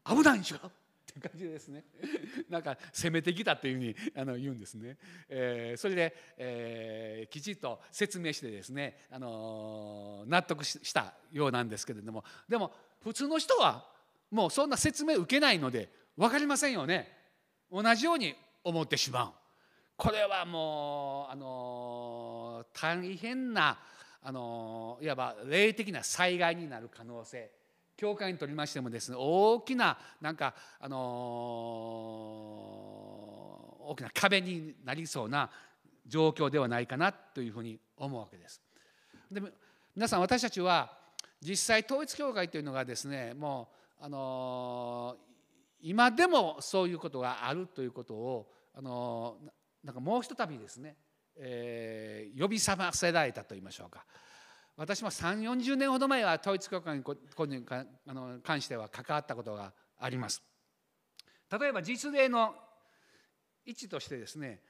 [0.06, 0.70] 危ないん違う?」っ
[1.22, 1.86] て感じでですね。
[2.50, 4.98] なんか攻めてきたというふうにあの言うんですね、
[5.30, 12.26] えーそれで、えーきちっと説明してですね、あのー納得したようなんですけれども。
[12.50, 12.74] でも
[13.04, 13.86] 普通の人は
[14.32, 17.12] もうそんな説明受けないので分かりませんよね。
[17.72, 19.32] 同じように思ってしまう。
[19.96, 23.78] これはもう、あの大変な、
[24.22, 27.52] あのいわば霊的な災害になる可能性。
[27.96, 30.98] 教会にとりましてもですね大きななんか、あの
[33.86, 35.50] 大きな壁になりそうな
[36.08, 38.62] 状況ではないかなというふうに思うわけです。
[39.32, 39.42] で
[39.96, 41.03] 皆さん私たちは
[41.44, 43.70] 実際統一教会というのがですねも
[44.02, 45.16] う、あの
[45.82, 49.36] 今でもそういうことがあるということを、あの
[49.84, 50.96] なんかもうひとたびですね、
[51.36, 54.06] えー呼び覚ませられたと言いましょうか。
[54.76, 57.16] 私も3 4 0年ほど前は統一教会にこ
[57.46, 60.42] にかあの関しては関わったことがあります。
[61.60, 62.56] 例えば実例の
[63.66, 64.62] 一としてですね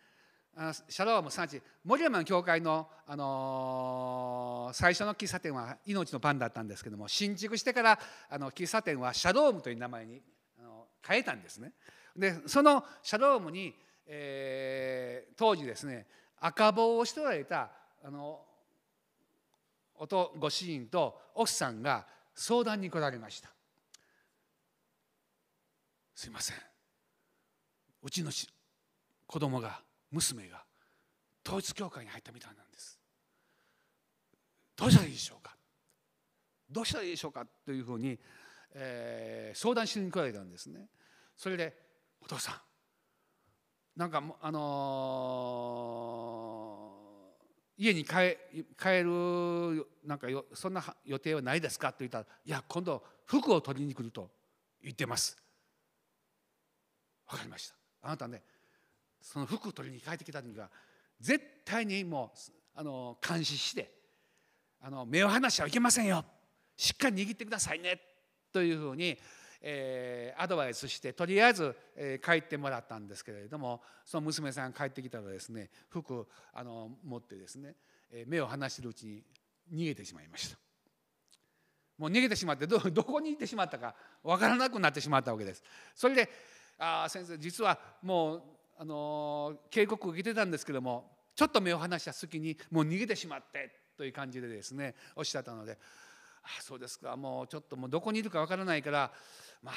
[0.87, 7.99] シャロームすなわち森山の教会の、あのー最初の喫茶店は命のパンだったんですけども新築してから
[8.29, 10.21] あの喫茶店はシャロームという名前に
[11.05, 11.73] 変えたんですね。
[12.15, 13.75] でそのシャロームに、
[14.05, 16.05] えー当時ですね
[16.39, 17.71] 赤棒をしておられた
[18.03, 18.41] あの
[20.39, 23.49] ご主人と奥さんが相談に来られました。
[26.13, 26.57] すいません。
[28.03, 28.47] うちのし
[29.25, 29.81] 子供が
[30.13, 30.63] 娘が
[31.45, 32.97] 統一教会に入ったみたいなんです。
[34.77, 35.55] どうしたらいいでしょうか？
[36.69, 38.17] どうしたらいいでしょうかというふうに、
[38.73, 40.87] えー相談しに来られたんですね。
[41.35, 41.75] それで
[42.21, 42.55] お父さん
[43.99, 47.43] なんかあのー
[47.75, 48.37] 家に帰
[48.79, 51.91] 帰るなんかよそんな予定はないですか？
[51.91, 54.29] と言ったら「いや今度服を取りに来ると
[54.81, 55.37] 言ってます」
[57.27, 57.75] わかりました。
[58.03, 58.43] あなたね
[59.23, 60.69] その服を取りに帰ってきた時は
[61.19, 63.89] 絶対にもうあの監視して
[64.81, 66.25] あの目を離しちゃいけませんよ。
[66.75, 68.01] しっかり握ってくださいね。
[68.51, 69.17] というふうに、
[69.61, 77.75] えーアドバイスしてとりあえず、えー帰ってもらったんですけれどもその娘さんが帰ってきたらですね服あの持ってですね、
[78.11, 79.23] えー目を離しているうちに
[79.73, 80.57] 逃げてしまいました。
[81.97, 85.63] もう逃げてしまってど どこに行ってしまったか分からなくなってしまったわけです。
[85.95, 86.29] それで
[86.77, 88.43] 「あ先生実はもう、
[88.77, 95.77] あの警告を受けてたんですけどもちょっと目を離した隙にもう逃げてしまって」という感じでですねおっしゃったので
[96.43, 99.13] 「あそうですかもうちょっともうどこにいるか分からないから
[99.61, 99.75] まあ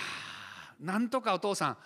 [0.80, 1.78] なんとかお父さん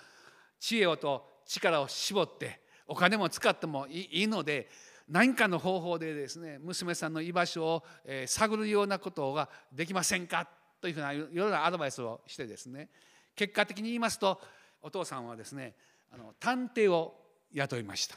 [0.58, 4.68] 知恵をと力を絞ってお金も使ってもいいので
[5.08, 10.48] 何かの方法でですね娘さんの居場所を、え探るようなことができませんか
[10.80, 12.88] というふうないろいろなアドバイスをしてですね
[13.34, 14.40] 結果的に言いますと
[14.80, 15.74] お父さんはですね
[16.12, 17.14] あの探偵を
[17.52, 18.16] 雇いました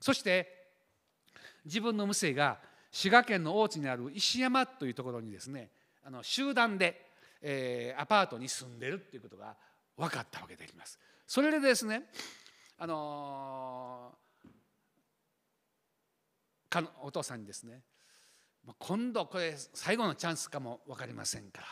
[0.00, 0.64] そして
[1.64, 2.58] 自分の娘が
[2.90, 5.70] 滋賀県の大津にある石山というところにですね
[6.04, 7.06] あの集団で、
[7.42, 9.56] えー、アパートに住んでるっていうことが
[9.96, 10.98] 分かったわけであります。
[11.26, 12.04] それでですね
[12.78, 17.80] あのー、お父さんにですね
[18.78, 21.66] 今度これ最後のチャンスかも分かりませんから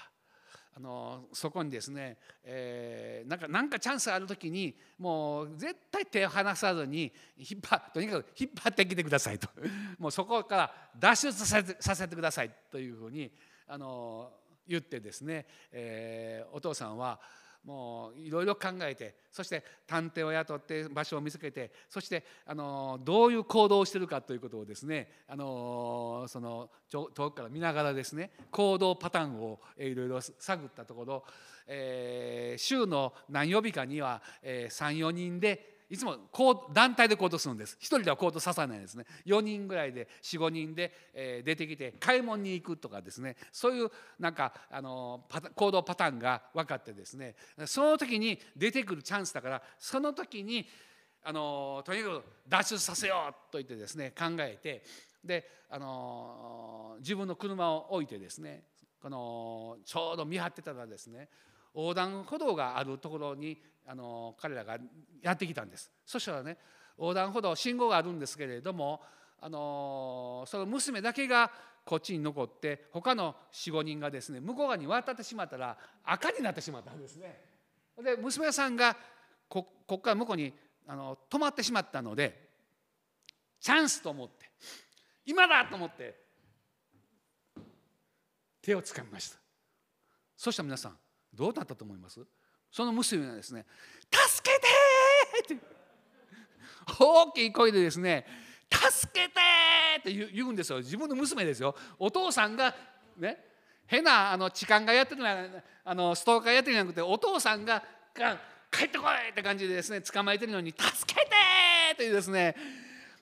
[0.74, 9.48] あのそこにですね、えー、なんかなんかチャンスある時にもう絶対手を離さずに引っ張とにかく引っ張ってきてくださいと。
[9.98, 13.30] もうそこから脱出させてさせてくださいというふうに
[13.66, 14.32] あの
[14.66, 17.20] 言ってですね、えー、お父さんは
[17.64, 31.24] もういろいろ考えてそして探偵を雇って場所を見つけてそしてあのどういう行動をしているかということをですねあのその遠くから見ながらですね行動パターンをいろいろ探ったところ、
[31.68, 37.76] えー、週の何曜日かには、えー、34人でいつもこう団体で行動するんです。
[37.78, 39.04] 一人では行動させないですね。
[39.26, 43.36] 4人ぐらいで45人で、え出てきて買い物に行くとかですね。
[43.52, 47.34] そういうなんかあの行動パターンが分かってですね。
[47.66, 50.66] その時に出てくるチャンスだからその時に
[51.24, 54.82] あのとにかく脱出させようと言ってですね考えて
[55.22, 58.62] であの自分の車を置いてですね
[59.02, 61.28] このちょうど見張ってたらですね
[61.74, 64.78] 横断歩道があるところにあの彼らが
[65.22, 66.56] やってきたんですそしたらね
[66.98, 69.00] 横断歩道信号があるんですけれども
[69.40, 71.50] あのその娘だけが
[71.84, 77.40] こっちに残って他の45人がですね向こう側に渡ってしまったら赤になってしまったんですね。
[78.02, 78.96] で娘さんが
[79.48, 80.52] ここから向こうに
[80.86, 82.48] あの止まってしまったので
[83.60, 84.50] チャンスと思って
[85.26, 86.20] 今だと思って
[88.62, 89.38] 手をつかみました
[90.36, 90.96] そしたら皆さん
[91.34, 92.20] どうなったと思います？
[92.70, 93.66] その娘がですね
[94.10, 94.58] 「助け
[95.46, 95.64] て!」って
[96.98, 98.26] 大きい声でですね
[98.70, 99.40] 「助けて!」
[100.00, 102.74] って言うんですよ自分の娘ですよお父さんが
[103.16, 103.44] ね
[103.86, 105.22] 変なあの痴漢がやってる
[105.84, 107.82] あのストーカーやってるんじゃなくてお父さんが
[108.70, 111.30] 「帰ってこい!」って感じでですね捕まえてるのに「助けて!」
[111.92, 112.56] っていうですね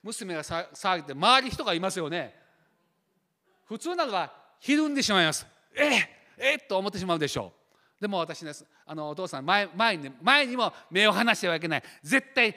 [0.01, 2.39] 娘が騒いで周り人がいますよね
[3.67, 5.45] 普通ならばひるんでしまいます
[5.75, 7.60] えええっと思ってしまうでしょう
[8.01, 8.51] でも私ね
[8.87, 12.55] あのお父さん前前に前にも目を離してはいけない絶対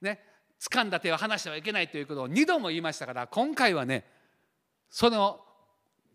[0.00, 0.20] ね
[0.58, 4.04] 掴んだ手を離してはいけないということを2度も言いましたから今回はね
[4.88, 5.38] その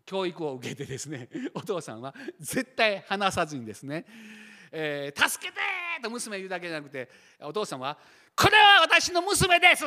[0.04, 4.04] 教育を受けてですね お父さんは絶対離さずにですね
[4.72, 5.60] 「えー、助けて!」
[6.02, 7.08] と娘言うだけじゃなくて
[7.40, 7.96] お父さんは
[8.34, 9.84] 「これは私の娘です!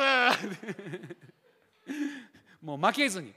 [2.62, 3.34] もう負けずに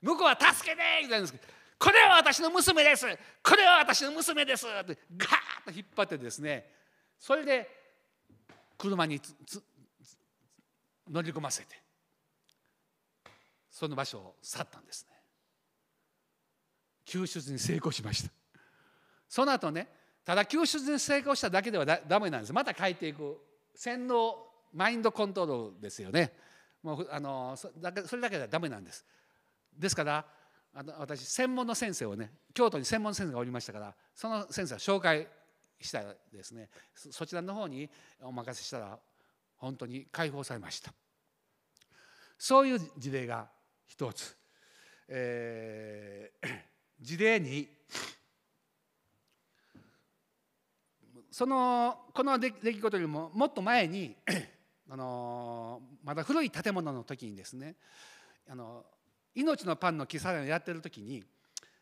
[0.00, 1.44] 向こうは「助けて!」言ったんですけど
[1.78, 3.06] これは私の娘です。
[3.42, 4.66] これは私の娘です。
[4.66, 5.30] ってガー
[5.70, 6.70] ッと引っ張ってですね。
[7.18, 7.68] それで
[8.78, 9.20] 車に
[11.10, 11.80] 乗り込ませて
[13.70, 15.16] その場所を去ったんですね。
[17.04, 18.30] 救出に成功しました。
[19.28, 19.88] その後ね
[20.24, 22.52] ただ救出に成功しただけではだめなんです。
[22.52, 23.38] また帰っていく
[23.74, 24.36] 洗脳
[24.72, 26.32] マインドコントロールですよね。
[26.82, 29.04] もうあのそれだけではダメなんです。
[29.78, 30.24] ですから
[30.78, 35.26] あの私専門の先生をね京都に専門の先生がおりましたからその先生を紹介
[35.80, 36.68] したらですね。
[36.94, 37.88] そちらの方に
[38.20, 38.98] お任せしたら
[39.56, 40.92] 本当に解放されました。
[42.38, 43.48] そういう事例が
[43.86, 44.36] 一つ、
[45.08, 46.60] えー、
[47.00, 47.68] 事例に
[51.30, 54.14] そのこの出来事よりももっと前に
[54.90, 57.76] あのまだ古い建物の時にですね
[58.46, 58.84] あの
[59.36, 61.22] 命のパンの喫茶店をやってる時に、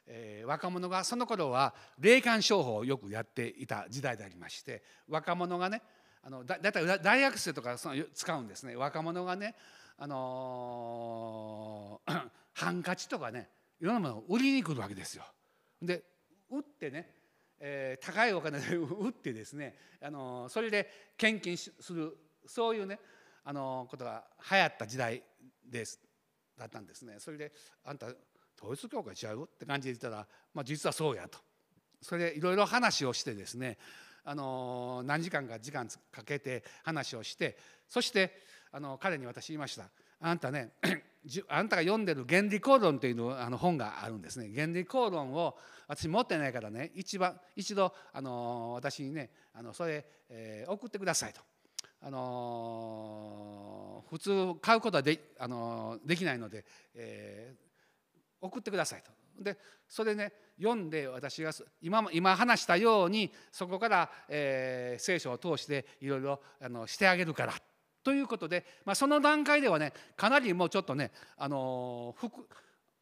[0.06, 5.80] えー、若者がその頃は霊感商法をよくやっていた時代でありまして若者がね
[6.22, 9.54] あのだだいたい大学生とかその使うんですね若者がね、
[9.96, 13.48] あのー、 ハンカチとかね
[13.80, 15.24] いろんなものを売りに来るわけですよ。
[15.82, 16.02] で
[16.50, 17.10] 売ってね、
[17.60, 23.00] えー、高いお金で 売ってですね、あの、それで献金するそういうね、
[23.42, 25.22] あのことが流行った時代
[25.64, 26.00] です
[26.56, 27.52] だったんですねそれで
[27.84, 28.06] 「あんた
[28.56, 31.38] 統一教会ちゃう?」って感じで言ったら、まあ、実はそうやと
[32.00, 33.78] それでいろいろ話をしてですね
[34.24, 38.40] あの何時間か時間かけて話をしてそして
[38.72, 39.90] あの彼に私言いました
[40.20, 40.72] 「あんたね
[41.48, 51.40] あんたが読んでる原理公論というのあの本があるんですね原理公論を私持ってないからね一番一度あの私にねあのそれ、えー、送ってくださいと。
[52.06, 59.10] あの普通買うことはで,、あのできないので、えー、送ってくださいと。
[59.42, 61.50] でそれね読んで私が
[61.80, 67.54] 今今話したようにそこから、えー、聖書を通していろいろあのしてあげるから
[68.04, 72.46] ということで、まあ、その段階ではねかなりもうちょっとねあの服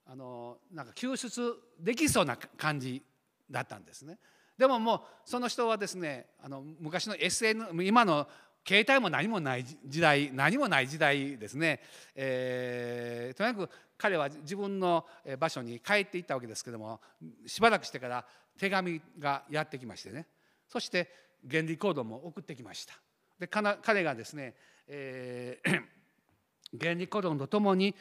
[0.07, 3.03] あのなんか救出できそうな感じ
[3.50, 4.18] だったんですね。
[4.57, 8.28] でももうその人はですねあの昔の SN 今の
[8.66, 11.80] 携帯も何もない時代何もない時代ですね、
[12.14, 15.04] えー、とにかく彼は自分の
[15.38, 17.00] 場所に帰っていったわけですけども
[17.46, 18.24] しばらくしてから
[18.58, 20.26] 手紙がやってきましてね。
[20.68, 21.08] そして
[21.48, 22.94] 原理コードも送ってきました。
[23.38, 24.54] で彼がですね、
[24.86, 25.82] えー、
[26.80, 27.94] 原理コードとともに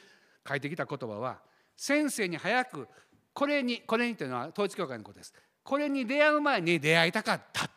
[0.48, 1.40] 書いてきた言葉は
[1.76, 2.88] 先生に早く
[3.34, 5.34] これにこれにというのは統一教会のことです。
[5.64, 7.70] これに出会う前に出会いたかった。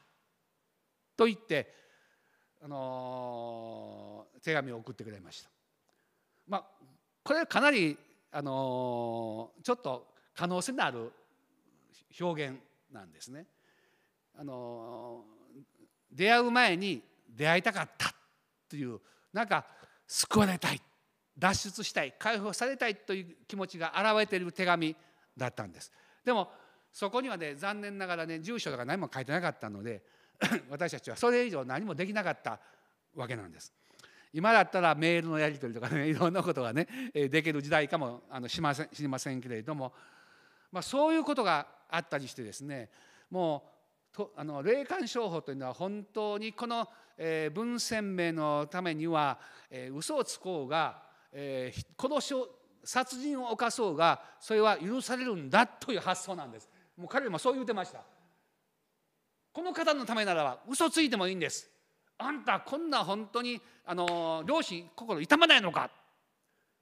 [1.16, 1.72] と言って
[2.64, 5.50] あのー、手紙を送ってくれました。
[6.48, 6.64] まあ
[7.22, 7.98] これかなり、
[8.32, 11.12] あのー、ちょっと可能性のある
[12.18, 12.56] 表現
[12.90, 13.44] なんですね。
[14.34, 15.60] あのー、
[16.10, 18.14] 出会う前に出会いたかった
[18.70, 18.98] という
[19.34, 19.66] なんか
[20.06, 20.80] 救われたい
[21.36, 24.96] 脱出したい解放されたいという気持ちが表れている手紙
[25.36, 25.92] だったんです。
[26.24, 26.48] でも
[26.90, 30.02] そこにはね残念ながらね住所とか何も書いてなかったので
[30.70, 32.58] 私たちはそれ以上何もできなかった
[33.14, 33.72] わけなんです。
[34.32, 39.94] 今だったらメールのやり取りとかね いろんなことがねできる時代かもあのしません知りませんけれども、
[40.72, 42.90] まあ、そういうことがあったりしてですね
[43.30, 43.70] も
[44.12, 49.38] うとあの霊感商法というのは本当にこの、えー、文鮮明のためには、
[49.70, 52.48] えー、嘘をつこうが、えー、殺しを
[52.84, 56.68] 殺人を犯そうがそれは許されるんだという発想なんです。
[56.96, 58.02] もう彼もそう言うてました。
[59.54, 61.70] この方のためならば嘘ついてもいいんです。
[62.18, 65.88] あんたこんな本当にあの両親心痛まないのか。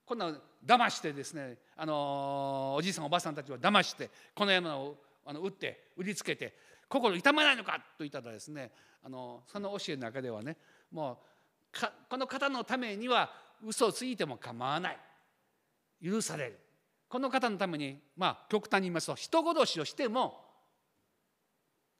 [0.03, 6.53] こんな騙してですねあのおじいさんおばあさんたちを騙してこの山をあの打って売りつけて
[6.89, 7.73] 心痛まないのか。
[7.73, 8.71] と言ったらですね
[9.03, 10.57] あのその教えの中ではね
[10.91, 11.19] も
[11.75, 11.77] う
[12.09, 13.29] この方のためには
[13.63, 14.97] 嘘をついても構わない。
[16.03, 16.59] 許される。
[17.07, 20.42] この方のためにまあ極端に言いますと人殺しをしても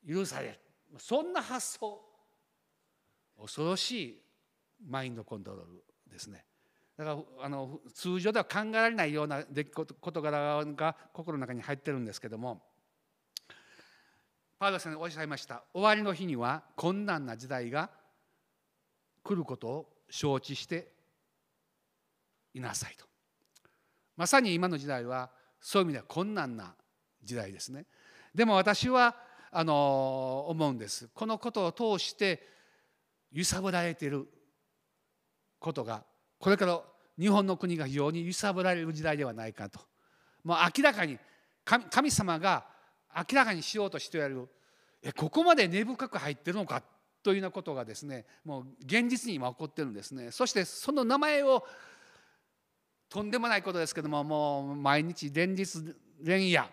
[0.08, 0.60] 許される。
[0.98, 2.02] そんな発想。
[3.40, 4.22] 恐ろしい
[4.88, 6.46] マインドコントロールですね。
[6.98, 12.62] だからあの通常では考えられないような出来事柄が心の中に入ってるんですけども。
[14.60, 15.64] パウロさんおっしゃいました。
[15.74, 17.90] 終わりの日には困難な時代が
[19.24, 20.94] 来ることを承知して
[22.54, 23.06] いなさいと。
[24.16, 26.76] まさに今の時代はそういう意味では困難な
[27.24, 27.86] 時代ですね。
[28.34, 29.16] でも私は
[29.56, 31.10] あの思うんです。
[31.14, 32.42] このことを通して
[33.32, 34.28] 揺さぶられている
[35.60, 36.04] ことが
[36.40, 36.82] これから
[37.20, 39.80] 日本の国が非常に揺さぶられる時代ではないかと。
[40.44, 41.20] もう明らかに
[41.92, 42.66] 神様が
[43.16, 44.50] 明らかにしようとしてやる。
[45.04, 46.82] えここまで根深く入ってるのか
[47.22, 50.32] というようなことがですねもう現実に今起こってるんですね。
[50.32, 51.64] そしてその名前を
[53.08, 55.78] とんでもないことですけどももう毎日連日
[56.24, 56.68] 連夜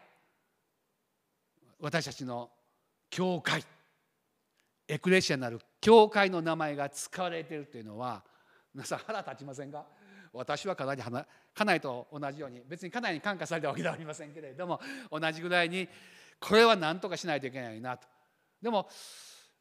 [1.79, 2.51] 私たちの
[3.11, 3.63] 教会
[4.89, 8.23] エクレシアなる教会の名前が使われているというのは
[8.75, 9.85] 皆さん腹立ちませんか？
[10.33, 14.81] 私はかなり家内と同じように別に家内に感化されたわけではありませんけれども
[15.11, 15.89] 同じぐらいに
[16.39, 18.07] これは何とかしないといけないなと。
[18.63, 18.89] でも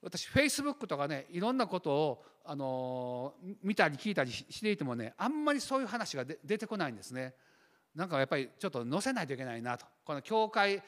[0.02, 3.34] 私フェイスブックとかねいろんなことをあの
[3.64, 7.34] 見たり聞いたりしていてもねあんまりそういう話が出てこないんですね。
[7.96, 10.84] なんかやっぱりちょっと載せないといけないなとこの教会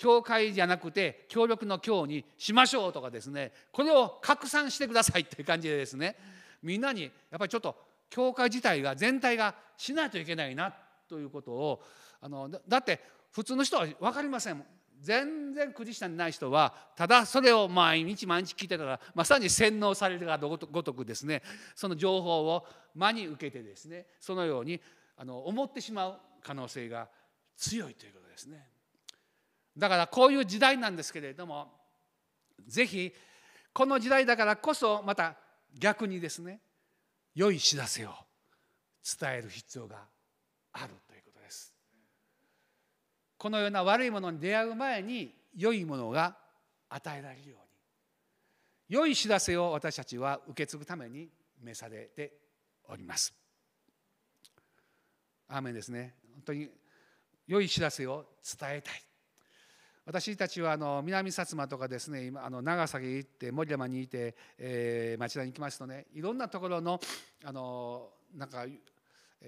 [0.00, 3.52] 教会じゃなくて協力の教にしましょうとかですね。
[3.70, 6.16] これを拡散してくださいっていう感じでですね。
[6.62, 7.76] みんなにやっぱりちょっと
[8.08, 10.74] 教会自体が全体がしないといけないな
[11.06, 11.82] ということを
[12.22, 12.98] あのだって
[13.30, 14.64] 普通の人は分かりません。
[15.02, 21.42] 全然クリスチャンにない人はただそれを毎日毎日聞いてたらまさに洗脳されるがごとくですね。
[21.74, 24.80] その情報を真に受けてですねそのように
[25.18, 27.06] あの思ってしまう可能性が
[27.54, 28.79] 強いということですね。
[29.80, 31.72] だからこういう時代なんですけれども
[32.66, 33.12] ぜひ
[33.72, 35.36] この時代だからこそまた
[35.78, 36.60] 逆にですね
[37.34, 38.10] 良い知らせを
[39.20, 39.96] 伝える必要が
[40.74, 41.72] あるということです。
[43.38, 46.36] このような悪いものに出会う前に良いものが
[46.90, 51.30] 与えられるように良い知らせを私たちは受け継ぐために
[51.62, 52.34] 召されて
[52.84, 53.32] おります。
[55.48, 56.68] アーメンですね本当に
[57.46, 59.02] 良い知らせを伝えたい
[60.10, 66.98] 私たちはあの南薩摩とかですね今あの長崎行って森山にいて、えー、町田に行きますとねいろんなところの
[67.44, 68.64] あのなんか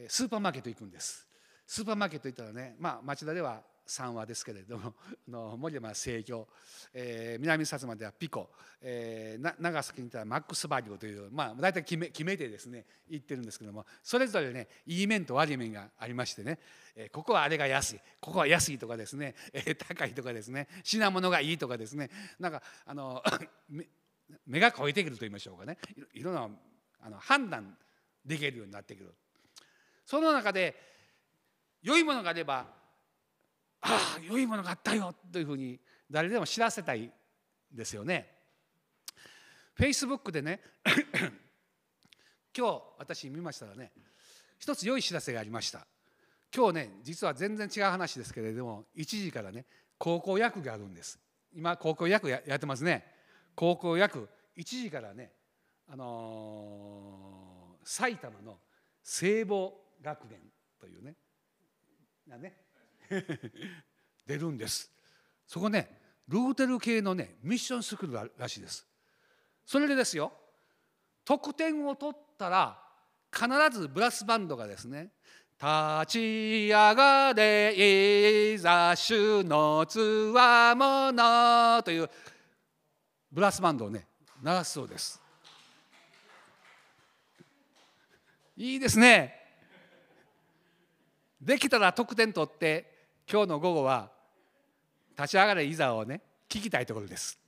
[0.06, 1.26] スーパーマーケット行くんです。
[1.66, 4.94] スーパーマーケット行ったらね、まあ、町田では三話ですけれども
[5.28, 6.48] の森山制御、
[6.92, 12.86] えー、南薩摩ではピコ、えー、長崎にいたらマックスバリューという、まあ、大体決め決めてですね。
[13.08, 16.58] 言ってるんですけどもそれぞれねいい面と悪い面がありましてね、
[16.94, 18.00] えー、ここはあれが安い。
[18.20, 20.68] ここは安いとかですね、えー、高いとかですね。
[20.84, 22.10] 品物がいいとかですね。
[22.38, 23.22] なんかあの
[24.46, 25.78] 目が超えてくると言いましょうかね。
[26.14, 26.48] いろんな
[27.00, 27.76] あの判断
[28.24, 29.14] できるようになってくる。
[30.04, 30.76] その中で
[31.82, 32.81] 良いものがあれば
[33.82, 35.78] ああ良いものがあったよというふうに
[36.10, 37.10] 誰でも知らせたい
[37.70, 38.28] ですよね。
[39.74, 40.60] フェイスブックでね
[42.56, 43.92] 今日私見ましたらね
[44.58, 45.86] 一つ良い知らせがありました。
[46.54, 49.64] 今日ね実は全然違う話ですけれども1時からね
[49.98, 51.18] 高校野球があるんです。
[51.52, 53.04] 今高校野球やってますね。
[53.54, 55.32] 高校野球1時からね
[55.88, 58.60] あのー、埼玉の
[59.02, 60.40] 聖母学園
[60.78, 61.16] というね
[62.26, 62.61] ね
[64.26, 64.90] 出るんです。
[65.46, 68.86] そこねルーテル系のねミッションスクールらしいです。
[69.64, 70.32] それでですよ
[71.24, 72.82] 得点を取ったら
[73.32, 75.12] 必ずブラスバンドがですね
[75.56, 82.10] 「立ち上がれいざ主のつわもの」という
[83.30, 84.06] ブラスバンドをね
[84.42, 85.20] 鳴らすそうです。
[88.56, 89.40] いいですね。
[91.40, 92.91] できたら得点取って
[93.30, 94.10] 今日の午後は
[95.16, 97.38] 立ち上がれいざをね聞きたいところです。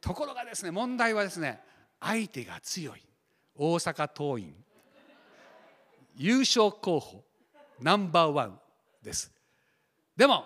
[0.00, 1.60] ところがですね問題はですね
[2.00, 3.02] 相手が強い。
[3.56, 4.54] 大阪桐蔭。
[6.16, 7.24] 優勝候補。
[7.80, 8.60] ナンバーワン
[9.02, 9.32] です。
[10.16, 10.44] でも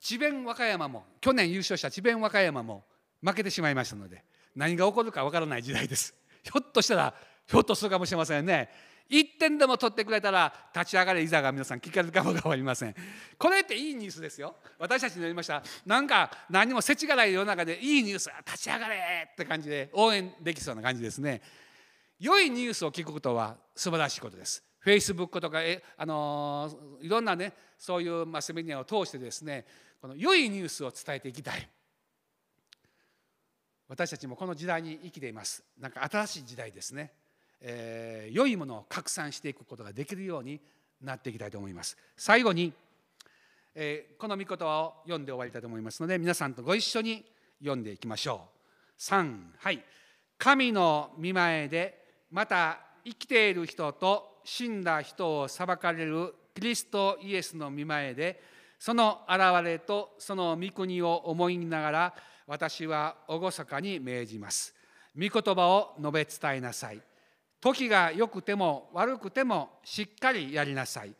[0.00, 2.84] 智弁和歌山も去年優勝した智弁和歌山も
[3.22, 4.24] 負けてしまいましたので
[4.56, 6.14] 何が起こるかわからない時代です。
[6.42, 7.14] ひょっとしたら
[7.46, 8.70] ひょっとするかもしれませんね。
[9.10, 12.94] 1点でも取ってくれたら立ち上がれいざが皆さん聞かれるかもか分かりません。
[13.38, 14.56] これっていいニュースですよ。
[14.78, 15.62] 私たちによりました。
[15.84, 21.42] なんか何も世知辛い世の中でいいニュース立ち上がれって感じで応援できそうな感じですね。
[22.18, 24.62] 良いニュースを聞くことは素晴らしいことです。
[24.78, 29.64] フェイスブックとかえ、あのー、いろんなねそういうマスメディアを通してですね
[30.00, 31.68] この良いニュースを伝えていきたい。
[33.88, 35.62] 私たちもこの時代に生きています。
[35.78, 37.12] なんか新しい時代ですね。
[37.62, 40.60] えー、良いものを拡散していくことができるように
[41.00, 41.96] なっていきたいと思います。
[42.16, 42.72] 最後に、
[43.74, 47.24] えー、この御言葉を読んで終わりたいと思いますので皆さんとご一緒に
[47.60, 48.48] 読んでいきましょ
[48.98, 49.00] う。
[49.00, 49.82] 3はい。
[50.38, 58.42] 神の御前でまた生きている人と死んだ人を裁かれるキリストイエスの御前で
[58.78, 62.14] その現れとその御国を思いながら
[62.46, 64.74] 私は厳かに命じます。
[65.14, 67.00] 御言葉を述べ伝えなさい。
[67.62, 71.12] 時が良くても悪くてもしっかりやりなさい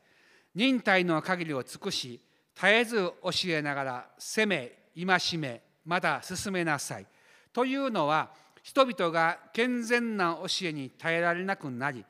[0.57, 2.21] 忍耐の限りを尽くし
[2.55, 7.07] 絶えず教えながら責め戒めまた進めなさい
[7.53, 8.31] というのは
[8.63, 12.05] 人々が健全な教えに耐えられなくなり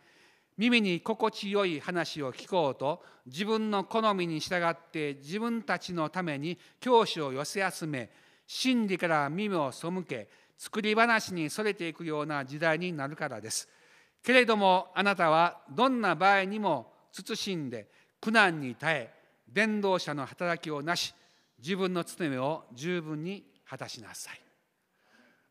[0.56, 8.10] 耳に心地よい話を聞こうと自分の好みに従って自分たちのために教師を寄せ集め
[8.46, 13.68] 真理から耳を背け作り話にそれていくような時代になるからです。
[14.22, 17.88] けれどもあなたはどんな場合にも慎んで
[18.20, 19.10] 苦難に耐え
[19.52, 21.14] 伝道者の働きをなし
[21.58, 24.40] 自分の務めを十分に果たしなさい。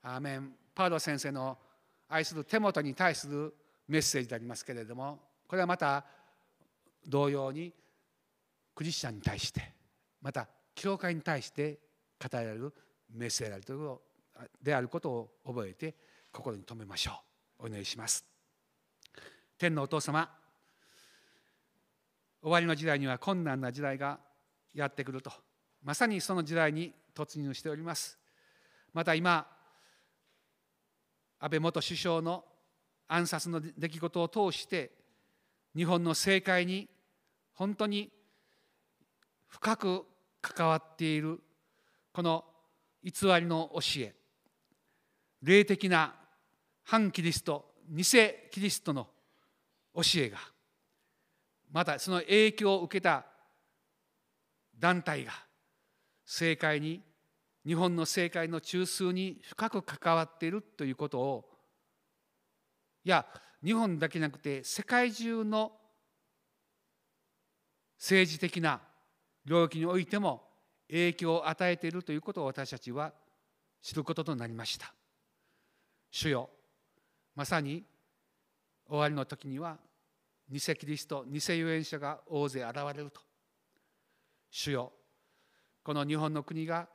[0.03, 0.53] アーメン。
[0.73, 1.57] パウロ先生の
[2.07, 3.53] 愛する手元に対する
[3.88, 6.06] メッセージでありますけれどもこれはまた
[7.06, 7.73] 同様に
[8.73, 9.73] クリスチャンに対して
[10.22, 11.80] また教会に対して
[12.22, 12.73] 語られる
[13.14, 15.95] メッセージであることを覚えて
[16.31, 17.11] 心に留めましょ
[17.60, 17.65] う。
[17.65, 18.31] お祈りします。
[19.61, 20.27] 天のお父様
[22.41, 24.17] 終わりの時代には困難な時代が
[24.73, 25.31] やってくると。
[25.83, 28.17] まさにその時代に突入しております。
[28.91, 29.45] また今
[31.39, 32.43] 安倍元首相の
[33.07, 34.93] 暗殺の出来事を通して
[35.75, 36.89] 日本の政界に
[37.53, 38.09] 本当に
[39.47, 40.05] 深く
[40.41, 41.39] 関わっている
[42.13, 42.45] この
[43.03, 44.15] 偽りの教え
[45.43, 46.15] 霊的な
[46.83, 48.03] 反キリスト偽
[48.49, 49.07] キリストの
[49.95, 50.38] 教えが
[51.72, 53.26] またその影響を受けた
[54.77, 55.31] 団体が
[56.26, 57.01] 政界に
[57.65, 61.45] 日本の政界の中枢に深く関わっているということを
[63.03, 63.26] いや
[63.63, 65.72] 日本だけじゃなくて世界中の
[67.99, 68.81] 政治的な
[69.45, 70.41] 領域においても
[70.89, 73.13] 影響を与えているということを私たちは
[73.81, 74.93] 知ることとなりました。
[76.11, 76.49] 主よ
[77.35, 77.84] まさに
[78.91, 79.77] 終わりの時には
[80.49, 83.22] 偽キリスト偽預言者が大勢現れると。
[84.49, 84.91] 主よ
[85.81, 86.89] この日本の国が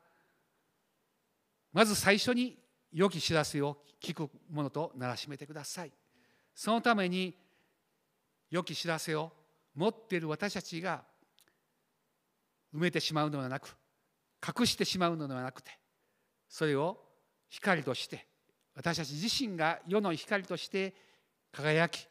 [1.73, 2.59] まず最初に
[2.93, 5.93] 良き知らせを聞くものとならしめてください。
[6.55, 7.35] そのために
[8.51, 9.33] 良き知らせを
[9.75, 11.03] 持っている私たちが
[12.75, 13.75] 埋めてしまうのではなく
[14.47, 15.71] 隠してしまうのではなくて
[16.47, 16.99] それを
[17.49, 18.27] 光として
[18.75, 20.95] 私たち自身が世の光として
[21.57, 22.07] 輝き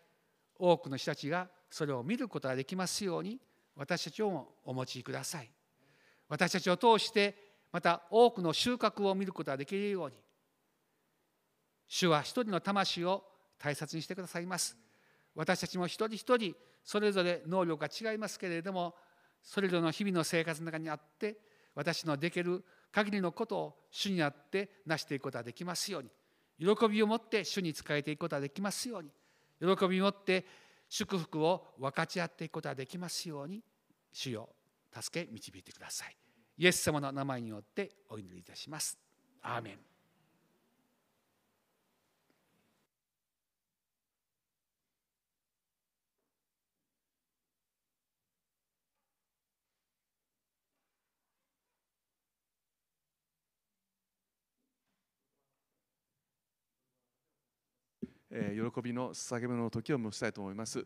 [0.57, 3.39] 多くの人たちがそれを見ることができますように
[3.75, 5.51] 私たちをお持ちください。
[6.27, 7.35] 私たちを通して
[7.71, 10.15] また多くの収穫を見ることができるように
[11.87, 13.23] 主は一人の魂を
[13.59, 14.75] 大切にしてくださいます。
[15.35, 18.95] 私たちも一人一人それぞれ能力が違いますけれども
[19.43, 21.37] それぞれの日々の生活の中にあって
[21.75, 26.09] 私のできる限りのことを主にあって成していくことができますように。
[26.57, 29.09] 喜びを持って主に仕えていくことができますように。
[29.59, 30.45] 喜びを持って
[30.89, 33.61] 祝福を分かち合っていくことができますように
[34.11, 34.49] 主よ
[34.93, 36.15] 助け導いてください。
[36.57, 38.97] イエス様の名前によってお祈りいたします。
[39.41, 39.94] アーメン。
[58.31, 60.85] え喜びの捧げ物の時を迎したいと思います。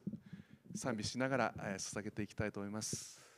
[0.76, 3.29] 賛美しながら、え捧げていきたいと思います。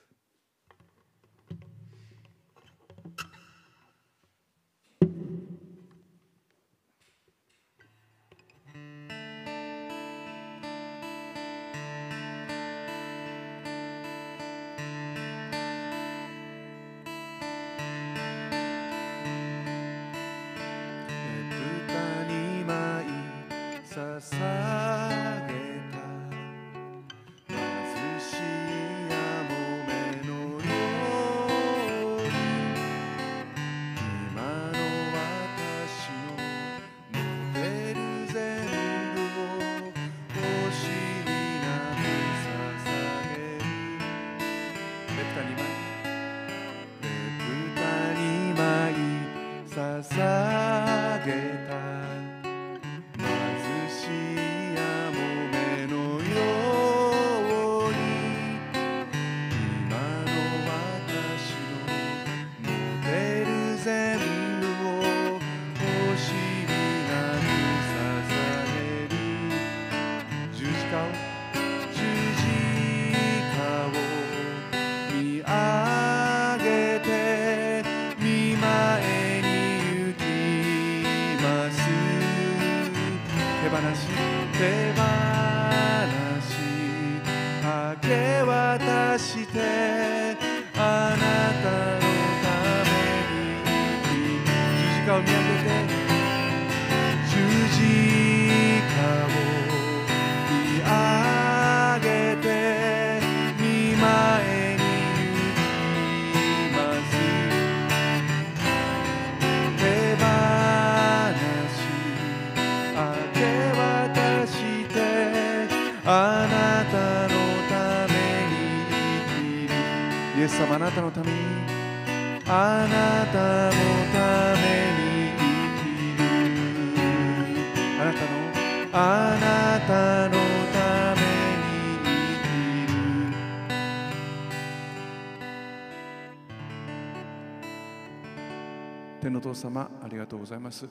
[139.53, 140.88] 父様ありがとうございます。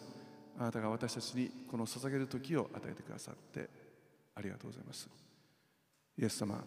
[0.59, 3.69] あなたが私たちにこの捧げる時を与えてくださって
[4.35, 5.09] ありがとうございます。
[6.19, 6.63] イエス様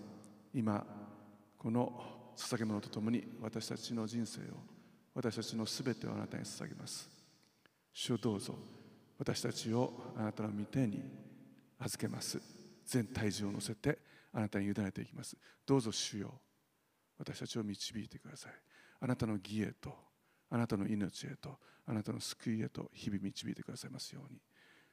[0.53, 0.85] 今
[1.57, 1.93] この
[2.35, 4.43] 捧げ物とともに私たちの人生を
[5.13, 7.09] 私たちのすべてをあなたに捧げます。
[7.93, 8.55] 主をどうぞ
[9.19, 11.03] 私たちをあなたの御手に
[11.79, 12.41] 預けます。
[12.85, 13.99] 全体重を乗せて
[14.33, 15.37] あなたに委ねていきます。
[15.65, 16.33] どうぞ主よ
[17.19, 18.51] 私たちを導いてください。
[18.99, 20.12] あなたの義へと
[20.53, 21.57] あなたの命へと
[21.87, 24.39] あなたの救いへと日々導いてくださいますように。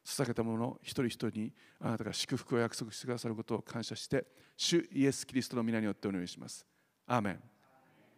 [0.03, 4.25] 捧げたもの一人一人にあなたが祝福を約束してくださることを感謝して
[4.57, 6.65] 主イエス・キリストの皆によってお願いします。
[7.07, 7.43] アーメン。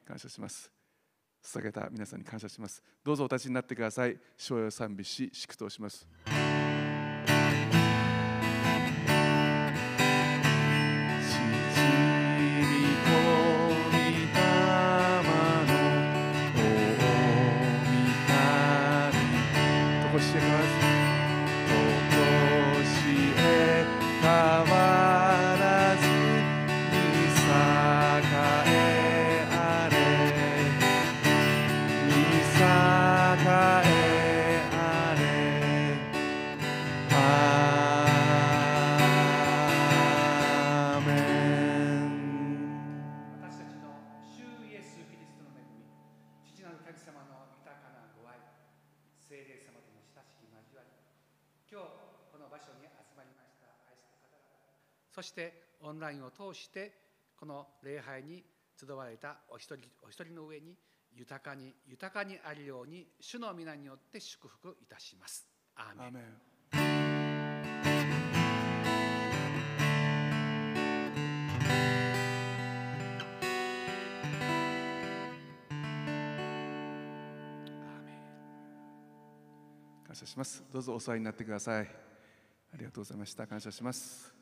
[0.07, 0.71] 感謝します。
[1.43, 2.81] 捧げた皆さんに感謝します。
[3.03, 4.17] どうぞお立ちになってください。
[4.37, 6.07] 賞与賛美し祝祷します。
[55.23, 56.91] そしてオンラインを通して
[57.39, 58.43] この礼拝に
[58.77, 60.75] 集われたお一人お一人の上に
[61.15, 65.47] 豊かに豊かにあるように主の皆によって祝福いたします。
[65.77, 66.25] アーメン。
[80.05, 80.65] 感謝します。
[80.73, 81.83] どうぞお座りになってください。
[81.85, 83.47] ありがとうございました。
[83.47, 84.42] 感謝します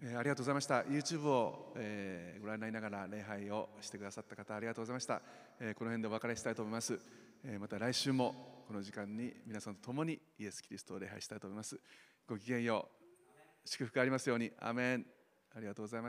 [0.00, 0.82] えーありがとうございました。
[0.82, 5.20] YouTube を、えーご覧になりながら礼拝をしてくださった方ありがとうございました。
[5.60, 6.98] えーこの辺でお別れしたいと思います。
[7.44, 11.80] えーまた来週もこの時間に皆さんと共にイエス・キリストを礼拝したいと思います。
[12.28, 12.88] ごきげんよ
[13.64, 13.68] う。
[13.68, 14.52] 祝福ありますように。
[14.60, 15.06] アメン。
[15.56, 16.06] ありがとうございました。